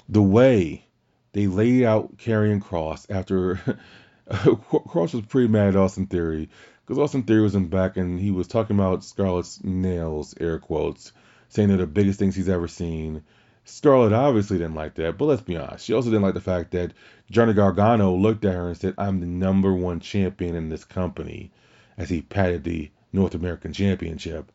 The 0.08 0.22
way 0.22 0.86
they 1.32 1.48
laid 1.48 1.84
out 1.84 2.16
Karrion 2.16 2.62
Kross 2.62 3.10
after 3.10 3.56
Kross 4.30 5.14
was 5.14 5.26
pretty 5.26 5.48
mad 5.48 5.68
at 5.70 5.76
Austin 5.76 6.06
Theory 6.06 6.48
because 6.86 6.98
Austin 6.98 7.24
Theory 7.24 7.42
was 7.42 7.54
in 7.54 7.68
back 7.68 7.96
and 7.96 8.20
he 8.20 8.30
was 8.30 8.46
talking 8.46 8.78
about 8.78 9.04
Scarlett's 9.04 9.62
nails, 9.64 10.34
air 10.40 10.58
quotes, 10.58 11.12
saying 11.48 11.68
they're 11.68 11.78
the 11.78 11.86
biggest 11.86 12.18
things 12.18 12.36
he's 12.36 12.48
ever 12.48 12.68
seen. 12.68 13.22
Scarlett 13.64 14.12
obviously 14.12 14.58
didn't 14.58 14.74
like 14.74 14.94
that, 14.96 15.16
but 15.16 15.24
let's 15.24 15.42
be 15.42 15.56
honest. 15.56 15.86
She 15.86 15.94
also 15.94 16.10
didn't 16.10 16.22
like 16.22 16.34
the 16.34 16.40
fact 16.40 16.72
that 16.72 16.92
Johnny 17.30 17.54
Gargano 17.54 18.14
looked 18.14 18.44
at 18.44 18.54
her 18.54 18.68
and 18.68 18.76
said, 18.76 18.94
I'm 18.98 19.20
the 19.20 19.26
number 19.26 19.72
one 19.72 20.00
champion 20.00 20.54
in 20.54 20.68
this 20.68 20.84
company. 20.84 21.50
as 21.96 22.10
he 22.10 22.20
patted 22.20 22.64
the 22.64 22.90
North 23.14 23.34
American 23.34 23.72
Championship. 23.72 24.50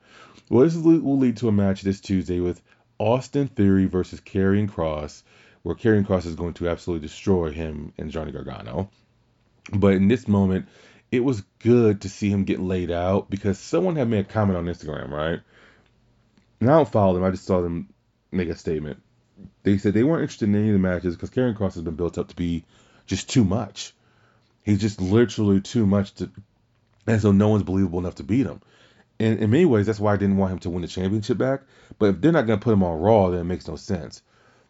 Well, 0.49 0.65
this 0.65 0.75
will 0.75 1.17
lead 1.17 1.37
to 1.37 1.47
a 1.47 1.51
match 1.51 1.81
this 1.81 2.01
Tuesday 2.01 2.39
with 2.39 2.61
Austin 2.97 3.47
Theory 3.47 3.85
versus 3.85 4.19
Karrion 4.19 4.69
Kross, 4.69 5.23
where 5.63 5.75
Karrion 5.75 6.05
Kross 6.05 6.25
is 6.25 6.35
going 6.35 6.53
to 6.55 6.67
absolutely 6.67 7.07
destroy 7.07 7.51
him 7.51 7.93
and 7.97 8.11
Johnny 8.11 8.31
Gargano. 8.33 8.89
But 9.71 9.93
in 9.93 10.09
this 10.09 10.27
moment, 10.27 10.67
it 11.11 11.23
was 11.23 11.41
good 11.59 12.01
to 12.01 12.09
see 12.09 12.29
him 12.29 12.43
get 12.43 12.59
laid 12.59 12.91
out 12.91 13.29
because 13.29 13.57
someone 13.57 13.95
had 13.95 14.09
made 14.09 14.25
a 14.25 14.29
comment 14.29 14.57
on 14.57 14.65
Instagram, 14.65 15.09
right? 15.09 15.39
And 16.59 16.69
I 16.69 16.73
don't 16.73 16.91
follow 16.91 17.13
them, 17.13 17.23
I 17.23 17.31
just 17.31 17.45
saw 17.45 17.61
them 17.61 17.89
make 18.31 18.49
a 18.49 18.55
statement. 18.55 19.01
They 19.63 19.77
said 19.77 19.93
they 19.93 20.03
weren't 20.03 20.23
interested 20.23 20.49
in 20.49 20.55
any 20.55 20.67
of 20.67 20.73
the 20.73 20.79
matches 20.79 21.15
because 21.15 21.29
Karrion 21.29 21.55
Kross 21.55 21.75
has 21.75 21.83
been 21.83 21.95
built 21.95 22.17
up 22.17 22.27
to 22.27 22.35
be 22.35 22.65
just 23.05 23.29
too 23.29 23.45
much. 23.45 23.93
He's 24.63 24.81
just 24.81 24.99
literally 24.99 25.61
too 25.61 25.85
much 25.85 26.13
to, 26.15 26.29
and 27.09 27.19
so 27.19 27.31
no 27.31 27.47
one's 27.47 27.63
believable 27.63 27.97
enough 27.97 28.15
to 28.15 28.23
beat 28.23 28.45
him. 28.45 28.61
And 29.19 29.39
in 29.39 29.49
many 29.49 29.65
ways, 29.65 29.87
that's 29.87 29.99
why 29.99 30.13
I 30.13 30.17
didn't 30.17 30.37
want 30.37 30.53
him 30.53 30.59
to 30.59 30.69
win 30.69 30.83
the 30.83 30.87
championship 30.87 31.39
back. 31.39 31.63
But 31.97 32.09
if 32.09 32.21
they're 32.21 32.31
not 32.31 32.45
going 32.45 32.59
to 32.59 32.63
put 32.63 32.71
him 32.71 32.83
on 32.83 32.99
Raw, 32.99 33.31
then 33.31 33.41
it 33.41 33.45
makes 33.45 33.67
no 33.67 33.75
sense. 33.75 34.21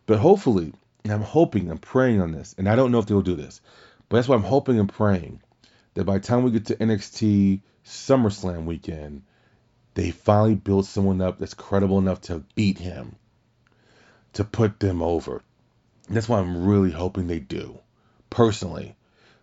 But 0.05 0.19
hopefully, 0.19 0.71
and 1.03 1.11
I'm 1.11 1.21
hoping, 1.21 1.69
I'm 1.69 1.77
praying 1.77 2.21
on 2.21 2.31
this, 2.31 2.55
and 2.57 2.69
I 2.69 2.77
don't 2.77 2.93
know 2.93 2.99
if 2.99 3.07
they'll 3.07 3.21
do 3.21 3.35
this, 3.35 3.59
but 4.07 4.17
that's 4.17 4.29
why 4.29 4.37
I'm 4.37 4.43
hoping 4.43 4.79
and 4.79 4.91
praying 4.91 5.41
that 5.95 6.05
by 6.05 6.17
the 6.17 6.25
time 6.25 6.43
we 6.43 6.51
get 6.51 6.67
to 6.67 6.77
NXT 6.77 7.59
SummerSlam 7.85 8.63
weekend, 8.63 9.23
they 9.95 10.11
finally 10.11 10.55
build 10.55 10.85
someone 10.85 11.19
up 11.19 11.39
that's 11.39 11.53
credible 11.53 11.99
enough 11.99 12.21
to 12.21 12.45
beat 12.55 12.77
him, 12.77 13.17
to 14.33 14.45
put 14.45 14.79
them 14.79 15.01
over. 15.01 15.43
And 16.07 16.15
that's 16.15 16.29
why 16.29 16.39
I'm 16.39 16.65
really 16.65 16.91
hoping 16.91 17.27
they 17.27 17.39
do, 17.39 17.79
personally, 18.29 18.95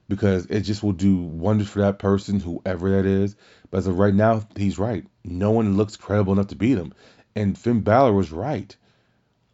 because 0.09 0.47
it 0.47 0.61
just 0.61 0.83
will 0.83 0.93
do 0.93 1.17
wonders 1.17 1.69
for 1.69 1.81
that 1.81 1.99
person, 1.99 2.41
whoever 2.41 2.91
that 2.91 3.07
is. 3.07 3.37
But 3.71 3.79
as 3.79 3.87
of 3.87 3.99
right 3.99 4.15
now, 4.15 4.47
he's 4.57 4.79
right. 4.79 5.05
No 5.25 5.51
one 5.51 5.77
looks 5.77 5.97
credible 5.97 6.33
enough 6.33 6.49
to 6.49 6.57
beat 6.57 6.79
him. 6.79 6.93
And 7.35 7.59
Finn 7.59 7.81
Balor 7.81 8.13
was 8.13 8.33
right. 8.33 8.75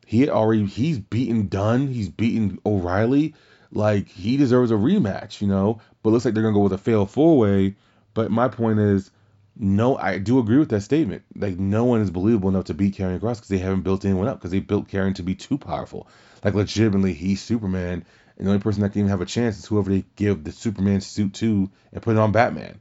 He 0.06 0.20
had 0.20 0.28
already 0.28 0.66
he's 0.66 0.98
beaten 0.98 1.48
Dunne, 1.48 1.88
he's 1.88 2.08
beaten 2.08 2.58
O'Reilly. 2.66 3.34
Like 3.70 4.08
he 4.08 4.36
deserves 4.36 4.70
a 4.70 4.74
rematch, 4.74 5.40
you 5.40 5.48
know. 5.48 5.80
But 6.02 6.10
looks 6.10 6.24
like 6.24 6.34
they're 6.34 6.42
gonna 6.42 6.54
go 6.54 6.60
with 6.60 6.74
a 6.74 6.78
fail 6.78 7.06
four 7.06 7.38
way. 7.38 7.76
But 8.12 8.30
my 8.30 8.48
point 8.48 8.78
is, 8.78 9.10
no, 9.56 9.96
I 9.96 10.18
do 10.18 10.38
agree 10.38 10.58
with 10.58 10.70
that 10.70 10.82
statement. 10.82 11.22
Like 11.34 11.58
no 11.58 11.84
one 11.84 12.02
is 12.02 12.10
believable 12.10 12.50
enough 12.50 12.64
to 12.64 12.74
beat 12.74 12.96
Karrion 12.96 13.20
Kross 13.20 13.36
because 13.36 13.48
they 13.48 13.58
haven't 13.58 13.82
built 13.82 14.04
anyone 14.04 14.28
up 14.28 14.38
because 14.38 14.50
they 14.50 14.60
built 14.60 14.88
Karrion 14.88 15.14
to 15.14 15.22
be 15.22 15.34
too 15.34 15.56
powerful. 15.58 16.08
Like 16.44 16.54
legitimately, 16.54 17.14
he's 17.14 17.40
Superman, 17.40 18.04
and 18.36 18.46
the 18.46 18.50
only 18.50 18.62
person 18.62 18.82
that 18.82 18.90
can 18.90 19.00
even 19.00 19.10
have 19.10 19.20
a 19.20 19.26
chance 19.26 19.58
is 19.58 19.66
whoever 19.66 19.90
they 19.90 20.04
give 20.16 20.44
the 20.44 20.52
Superman 20.52 21.00
suit 21.00 21.34
to 21.34 21.70
and 21.92 22.02
put 22.02 22.16
it 22.16 22.18
on 22.18 22.32
Batman. 22.32 22.80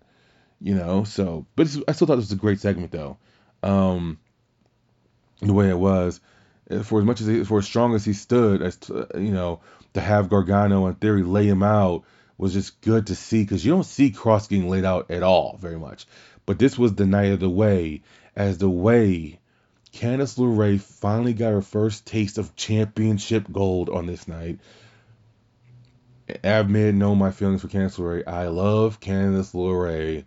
You 0.59 0.75
know, 0.75 1.03
so 1.03 1.45
but 1.55 1.67
I 1.87 1.91
still 1.93 2.07
thought 2.07 2.17
this 2.17 2.25
was 2.25 2.31
a 2.33 2.35
great 2.35 2.59
segment 2.59 2.91
though. 2.91 3.17
Um, 3.63 4.19
the 5.41 5.53
way 5.53 5.69
it 5.69 5.77
was, 5.77 6.19
for 6.83 6.99
as 6.99 7.05
much 7.05 7.21
as 7.21 7.27
he, 7.27 7.43
for 7.43 7.59
as 7.59 7.65
strong 7.65 7.95
as 7.95 8.05
he 8.05 8.13
stood, 8.13 8.61
as 8.61 8.77
to, 8.77 9.07
you 9.15 9.31
know, 9.31 9.61
to 9.93 10.01
have 10.01 10.29
Gargano 10.29 10.85
and 10.85 10.99
Theory 10.99 11.23
lay 11.23 11.47
him 11.47 11.63
out 11.63 12.03
was 12.37 12.53
just 12.53 12.81
good 12.81 13.07
to 13.07 13.15
see 13.15 13.43
because 13.43 13.63
you 13.63 13.71
don't 13.71 13.83
see 13.83 14.11
Kross 14.11 14.49
getting 14.49 14.69
laid 14.69 14.85
out 14.85 15.11
at 15.11 15.23
all 15.23 15.57
very 15.59 15.77
much. 15.77 16.05
But 16.45 16.57
this 16.57 16.77
was 16.77 16.95
the 16.95 17.05
night 17.05 17.31
of 17.31 17.39
the 17.39 17.49
way, 17.49 18.01
as 18.35 18.57
the 18.57 18.69
way 18.69 19.39
Candice 19.93 20.37
LeRae 20.37 20.79
finally 20.79 21.33
got 21.33 21.51
her 21.51 21.61
first 21.61 22.05
taste 22.07 22.37
of 22.37 22.55
championship 22.55 23.45
gold 23.51 23.89
on 23.89 24.05
this 24.05 24.27
night. 24.27 24.59
I've 26.43 26.69
my 26.69 27.31
feelings 27.31 27.61
for 27.61 27.67
Candice 27.67 27.97
LeRae. 27.97 28.27
I 28.27 28.47
love 28.47 28.99
Candice 28.99 29.53
LeRae 29.53 30.25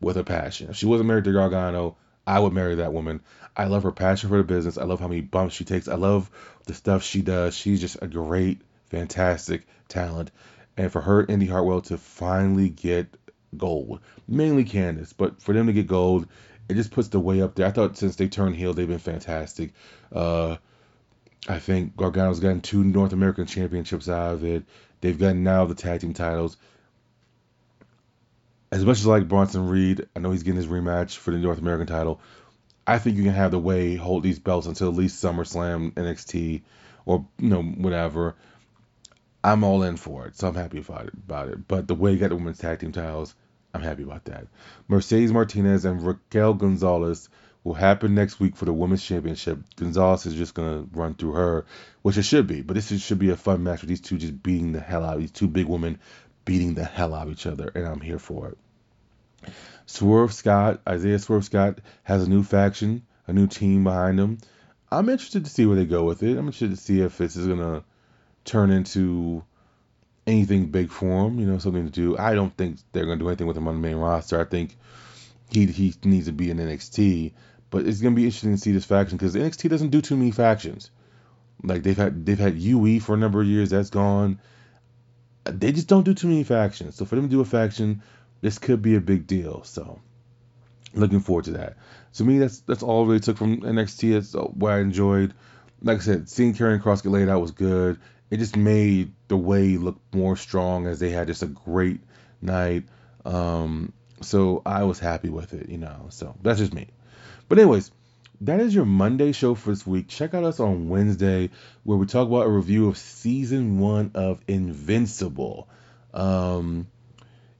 with 0.00 0.16
a 0.16 0.24
passion. 0.24 0.70
If 0.70 0.76
she 0.76 0.86
wasn't 0.86 1.08
married 1.08 1.24
to 1.24 1.32
Gargano, 1.32 1.96
I 2.26 2.38
would 2.38 2.52
marry 2.52 2.76
that 2.76 2.92
woman. 2.92 3.20
I 3.56 3.66
love 3.66 3.82
her 3.84 3.92
passion 3.92 4.28
for 4.28 4.38
the 4.38 4.44
business. 4.44 4.78
I 4.78 4.84
love 4.84 5.00
how 5.00 5.08
many 5.08 5.20
bumps 5.20 5.54
she 5.54 5.64
takes. 5.64 5.88
I 5.88 5.94
love 5.94 6.30
the 6.66 6.74
stuff 6.74 7.02
she 7.02 7.22
does. 7.22 7.56
She's 7.56 7.80
just 7.80 7.98
a 8.02 8.06
great, 8.06 8.62
fantastic 8.90 9.66
talent. 9.88 10.30
And 10.76 10.90
for 10.90 11.00
her, 11.00 11.24
Indi 11.24 11.46
Hartwell, 11.46 11.82
to 11.82 11.98
finally 11.98 12.68
get 12.68 13.14
gold, 13.56 14.00
mainly 14.26 14.64
Candice, 14.64 15.14
but 15.16 15.40
for 15.40 15.52
them 15.52 15.66
to 15.66 15.72
get 15.72 15.86
gold, 15.86 16.26
it 16.68 16.74
just 16.74 16.90
puts 16.90 17.08
the 17.08 17.20
way 17.20 17.42
up 17.42 17.54
there. 17.54 17.66
I 17.66 17.70
thought 17.70 17.96
since 17.96 18.16
they 18.16 18.28
turned 18.28 18.56
heel, 18.56 18.74
they've 18.74 18.88
been 18.88 18.98
fantastic. 18.98 19.72
Uh, 20.12 20.56
I 21.46 21.58
think 21.58 21.96
Gargano's 21.96 22.40
gotten 22.40 22.62
two 22.62 22.82
North 22.82 23.12
American 23.12 23.46
championships 23.46 24.08
out 24.08 24.32
of 24.32 24.44
it. 24.44 24.64
They've 25.04 25.18
gotten 25.18 25.44
now 25.44 25.66
the 25.66 25.74
tag 25.74 26.00
team 26.00 26.14
titles 26.14 26.56
as 28.74 28.84
much 28.84 28.98
as 28.98 29.06
I 29.06 29.10
like 29.10 29.28
Bronson 29.28 29.68
Reed, 29.68 30.08
I 30.16 30.18
know 30.18 30.32
he's 30.32 30.42
getting 30.42 30.56
his 30.56 30.66
rematch 30.66 31.16
for 31.16 31.30
the 31.30 31.38
North 31.38 31.60
American 31.60 31.86
title. 31.86 32.20
I 32.84 32.98
think 32.98 33.16
you 33.16 33.22
can 33.22 33.32
have 33.32 33.52
the 33.52 33.58
way 33.58 33.94
hold 33.94 34.24
these 34.24 34.40
belts 34.40 34.66
until 34.66 34.88
at 34.88 34.96
least 34.96 35.22
SummerSlam, 35.22 35.92
NXT, 35.92 36.62
or 37.06 37.24
you 37.38 37.50
know 37.50 37.62
whatever. 37.62 38.34
I'm 39.44 39.62
all 39.62 39.84
in 39.84 39.96
for 39.96 40.26
it, 40.26 40.36
so 40.36 40.48
I'm 40.48 40.56
happy 40.56 40.78
about 40.78 41.06
it. 41.48 41.68
But 41.68 41.86
the 41.86 41.94
way 41.94 42.12
you 42.12 42.18
got 42.18 42.30
the 42.30 42.34
women's 42.34 42.58
tag 42.58 42.80
team 42.80 42.90
titles, 42.90 43.36
I'm 43.72 43.82
happy 43.82 44.02
about 44.02 44.24
that. 44.24 44.48
Mercedes 44.88 45.32
Martinez 45.32 45.84
and 45.84 46.02
Raquel 46.02 46.54
Gonzalez 46.54 47.28
will 47.64 47.74
happen 47.74 48.14
next 48.14 48.38
week 48.38 48.56
for 48.56 48.66
the 48.66 48.72
women's 48.72 49.02
championship. 49.02 49.58
Gonzalez 49.76 50.26
is 50.26 50.34
just 50.34 50.54
gonna 50.54 50.86
run 50.92 51.14
through 51.14 51.32
her, 51.32 51.64
which 52.02 52.18
it 52.18 52.22
should 52.22 52.46
be. 52.46 52.60
But 52.60 52.74
this 52.74 52.92
is, 52.92 53.02
should 53.02 53.18
be 53.18 53.30
a 53.30 53.36
fun 53.36 53.64
match 53.64 53.80
with 53.80 53.88
these 53.88 54.02
two 54.02 54.18
just 54.18 54.42
beating 54.42 54.72
the 54.72 54.80
hell 54.80 55.04
out. 55.04 55.18
These 55.18 55.30
two 55.30 55.48
big 55.48 55.66
women 55.66 55.98
beating 56.44 56.74
the 56.74 56.84
hell 56.84 57.14
out 57.14 57.26
of 57.26 57.32
each 57.32 57.46
other, 57.46 57.72
and 57.74 57.86
I'm 57.86 58.00
here 58.00 58.18
for 58.18 58.48
it. 58.48 59.52
Swerve 59.86 60.32
Scott, 60.32 60.80
Isaiah 60.86 61.18
Swerve 61.18 61.44
Scott 61.44 61.78
has 62.02 62.22
a 62.22 62.28
new 62.28 62.42
faction, 62.42 63.02
a 63.26 63.32
new 63.32 63.46
team 63.46 63.84
behind 63.84 64.20
him. 64.20 64.38
I'm 64.92 65.08
interested 65.08 65.44
to 65.44 65.50
see 65.50 65.66
where 65.66 65.76
they 65.76 65.86
go 65.86 66.04
with 66.04 66.22
it. 66.22 66.32
I'm 66.32 66.46
interested 66.46 66.70
to 66.70 66.76
see 66.76 67.00
if 67.00 67.18
this 67.18 67.36
is 67.36 67.46
gonna 67.46 67.82
turn 68.44 68.70
into 68.70 69.42
anything 70.26 70.66
big 70.66 70.90
for 70.90 71.26
him, 71.26 71.38
you 71.40 71.46
know, 71.46 71.58
something 71.58 71.84
to 71.84 71.90
do. 71.90 72.16
I 72.16 72.34
don't 72.34 72.54
think 72.56 72.78
they're 72.92 73.06
gonna 73.06 73.18
do 73.18 73.28
anything 73.28 73.46
with 73.46 73.56
him 73.56 73.68
on 73.68 73.74
the 73.74 73.88
main 73.88 73.96
roster. 73.96 74.40
I 74.40 74.44
think 74.44 74.76
he 75.50 75.66
he 75.66 75.94
needs 76.04 76.26
to 76.26 76.32
be 76.32 76.50
in 76.50 76.58
NXT, 76.58 77.32
but 77.74 77.88
it's 77.88 78.00
gonna 78.00 78.14
be 78.14 78.24
interesting 78.24 78.52
to 78.52 78.60
see 78.60 78.70
this 78.70 78.84
faction 78.84 79.18
because 79.18 79.34
NXT 79.34 79.68
doesn't 79.68 79.90
do 79.90 80.00
too 80.00 80.16
many 80.16 80.30
factions. 80.30 80.92
Like 81.64 81.82
they've 81.82 81.96
had 81.96 82.24
they've 82.24 82.38
had 82.38 82.56
UE 82.56 83.00
for 83.00 83.14
a 83.14 83.18
number 83.18 83.40
of 83.40 83.48
years, 83.48 83.70
that's 83.70 83.90
gone. 83.90 84.38
They 85.42 85.72
just 85.72 85.88
don't 85.88 86.04
do 86.04 86.14
too 86.14 86.28
many 86.28 86.44
factions. 86.44 86.94
So 86.94 87.04
for 87.04 87.16
them 87.16 87.24
to 87.24 87.30
do 87.30 87.40
a 87.40 87.44
faction 87.44 88.00
this 88.42 88.58
could 88.58 88.80
be 88.80 88.94
a 88.94 89.00
big 89.00 89.26
deal. 89.26 89.64
So 89.64 89.98
looking 90.94 91.18
forward 91.18 91.46
to 91.46 91.52
that. 91.52 91.76
To 92.14 92.24
me, 92.24 92.38
that's 92.38 92.60
that's 92.60 92.84
all 92.84 93.04
I 93.04 93.08
really 93.08 93.20
took 93.20 93.38
from 93.38 93.62
NXT. 93.62 94.12
That's 94.12 94.34
what 94.34 94.70
I 94.70 94.78
enjoyed. 94.78 95.34
Like 95.82 95.98
I 95.98 96.02
said, 96.02 96.28
seeing 96.28 96.54
Karrion 96.54 96.80
Kross 96.80 97.02
get 97.02 97.10
laid 97.10 97.28
out 97.28 97.40
was 97.40 97.50
good. 97.50 97.98
It 98.30 98.36
just 98.36 98.56
made 98.56 99.14
the 99.26 99.36
way 99.36 99.78
look 99.78 99.98
more 100.12 100.36
strong 100.36 100.86
as 100.86 101.00
they 101.00 101.10
had 101.10 101.26
just 101.26 101.42
a 101.42 101.46
great 101.46 102.00
night. 102.40 102.84
Um, 103.24 103.92
so 104.20 104.62
I 104.64 104.84
was 104.84 105.00
happy 105.00 105.30
with 105.30 105.54
it, 105.54 105.68
you 105.70 105.78
know. 105.78 106.06
So 106.10 106.36
that's 106.42 106.60
just 106.60 106.72
me. 106.72 106.90
But 107.54 107.60
anyways, 107.60 107.92
that 108.40 108.58
is 108.58 108.74
your 108.74 108.84
Monday 108.84 109.30
show 109.30 109.54
for 109.54 109.70
this 109.70 109.86
week. 109.86 110.08
Check 110.08 110.34
out 110.34 110.42
us 110.42 110.58
on 110.58 110.88
Wednesday 110.88 111.50
where 111.84 111.96
we 111.96 112.04
talk 112.04 112.26
about 112.26 112.46
a 112.46 112.48
review 112.48 112.88
of 112.88 112.98
season 112.98 113.78
one 113.78 114.10
of 114.16 114.40
Invincible. 114.48 115.68
Um, 116.12 116.88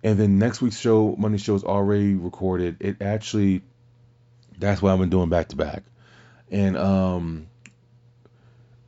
and 0.03 0.19
then 0.19 0.41
next 0.41 0.61
week's 0.61 0.81
show, 0.81 1.15
Monday 1.17 1.39
show 1.39 1.55
is 1.55 1.63
already 1.63 2.15
recorded. 2.15 2.79
It 2.81 3.03
actually, 3.03 3.63
that's 4.59 4.83
what 4.83 4.93
I've 4.93 4.99
been 4.99 5.11
doing 5.11 5.29
back 5.29 5.51
to 5.51 5.57
back, 5.57 5.85
and 6.51 6.77
um, 6.77 7.47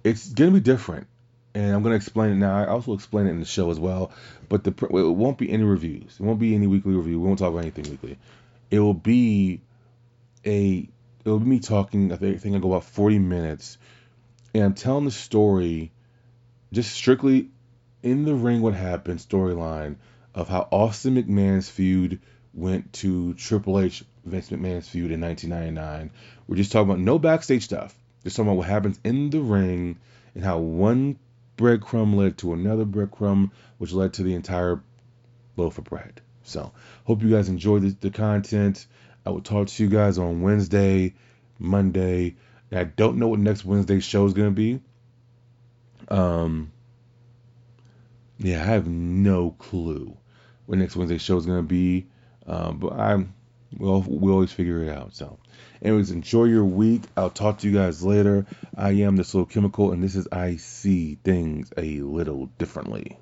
it's 0.03 0.29
gonna 0.31 0.51
be 0.51 0.59
different. 0.59 1.07
And 1.55 1.73
I'm 1.73 1.85
gonna 1.85 1.95
explain 1.95 2.33
it 2.33 2.35
now. 2.35 2.59
I 2.59 2.67
also 2.67 2.95
explain 2.95 3.29
it 3.29 3.31
in 3.31 3.39
the 3.39 3.47
show 3.47 3.71
as 3.71 3.79
well. 3.79 4.11
But 4.49 4.65
the 4.65 4.71
it 4.73 4.91
won't 4.91 5.39
be 5.39 5.53
any 5.53 5.63
reviews. 5.63 6.17
It 6.19 6.25
won't 6.25 6.41
be 6.41 6.57
any 6.57 6.67
weekly 6.67 6.95
review. 6.95 7.21
We 7.21 7.29
won't 7.29 7.39
talk 7.39 7.51
about 7.51 7.63
anything 7.63 7.89
weekly. 7.89 8.19
It 8.73 8.81
will 8.81 8.93
be 8.93 9.61
a 10.45 10.89
it 11.27 11.31
will 11.31 11.41
be 11.41 11.47
me 11.47 11.59
talking. 11.59 12.13
I 12.13 12.17
think, 12.17 12.47
I 12.47 12.59
go 12.59 12.69
about 12.69 12.85
40 12.85 13.19
minutes, 13.19 13.79
and 14.55 14.63
I'm 14.63 14.75
telling 14.75 15.05
the 15.05 15.11
story, 15.11 15.91
just 16.73 16.93
strictly 16.93 17.51
in 18.05 18.25
the 18.25 18.35
ring. 18.35 18.63
What 18.63 18.75
happened 18.75 19.19
storyline 19.19 19.97
of 20.35 20.49
how 20.49 20.69
Austin 20.71 21.17
McMahon's 21.17 21.69
feud 21.69 22.21
went 22.55 22.93
to 22.95 23.35
Triple 23.35 23.81
H 23.81 24.05
Vince 24.25 24.51
McMahon's 24.51 24.89
feud 24.89 25.11
in 25.11 25.21
1999. 25.21 26.13
We're 26.47 26.57
just 26.57 26.71
talking 26.71 26.91
about 26.91 27.01
no 27.01 27.19
backstage 27.19 27.65
stuff. 27.65 27.93
Just 28.23 28.37
talking 28.37 28.49
about 28.49 28.59
what 28.59 28.69
happens 28.69 29.01
in 29.03 29.31
the 29.31 29.41
ring 29.41 29.99
and 30.37 30.45
how 30.45 30.59
one 30.59 31.19
breadcrumb 31.57 32.15
led 32.15 32.39
to 32.39 32.53
another 32.53 32.85
breadcrumb, 32.85 33.51
which 33.79 33.93
led 33.93 34.13
to 34.15 34.23
the 34.23 34.35
entire 34.35 34.81
loaf 35.57 35.79
of 35.79 35.85
bread. 35.85 36.21
So, 36.45 36.71
hope 37.05 37.23
you 37.23 37.31
guys 37.31 37.49
enjoy 37.49 37.81
the, 37.81 37.97
the 38.01 38.11
content. 38.11 38.87
I 39.27 39.31
will 39.31 39.43
talk 39.43 39.67
to 39.67 39.83
you 39.83 39.91
guys 39.91 40.19
on 40.19 40.41
Wednesday, 40.41 41.15
Monday. 41.59 42.37
I 42.71 42.85
don't 42.85 43.19
know 43.19 43.29
what 43.29 43.41
next 43.41 43.65
Wednesday's 43.65 44.05
show 44.05 44.25
is 44.27 44.35
going 44.35 44.49
to 44.49 44.55
be. 44.55 44.81
Um, 46.09 46.71
yeah, 48.39 48.63
I 48.63 48.67
have 48.67 48.87
no 48.87 49.51
clue 49.51 50.17
what 50.67 50.79
next 50.79 50.95
Wednesday 50.95 51.19
show 51.19 51.37
is 51.39 51.47
going 51.47 51.59
to 51.59 51.69
be. 51.69 52.07
Um, 52.47 52.79
but 52.79 52.93
I'm 52.93 53.35
we'll 53.77 54.03
we 54.03 54.31
always 54.31 54.53
figure 54.53 54.85
it 54.85 54.91
out. 54.91 55.17
So, 55.17 55.41
anyways, 55.83 56.13
enjoy 56.13 56.45
your 56.45 56.65
week. 56.65 57.03
I'll 57.17 57.31
talk 57.31 57.59
to 57.59 57.69
you 57.69 57.75
guys 57.75 58.05
later. 58.05 58.47
I 58.77 58.91
am 58.93 59.17
the 59.17 59.25
Slow 59.25 59.45
Chemical, 59.45 59.91
and 59.91 60.03
this 60.03 60.15
is 60.15 60.29
I 60.31 60.57
see 60.57 61.19
things 61.25 61.73
a 61.77 62.01
little 62.01 62.47
differently. 62.59 63.19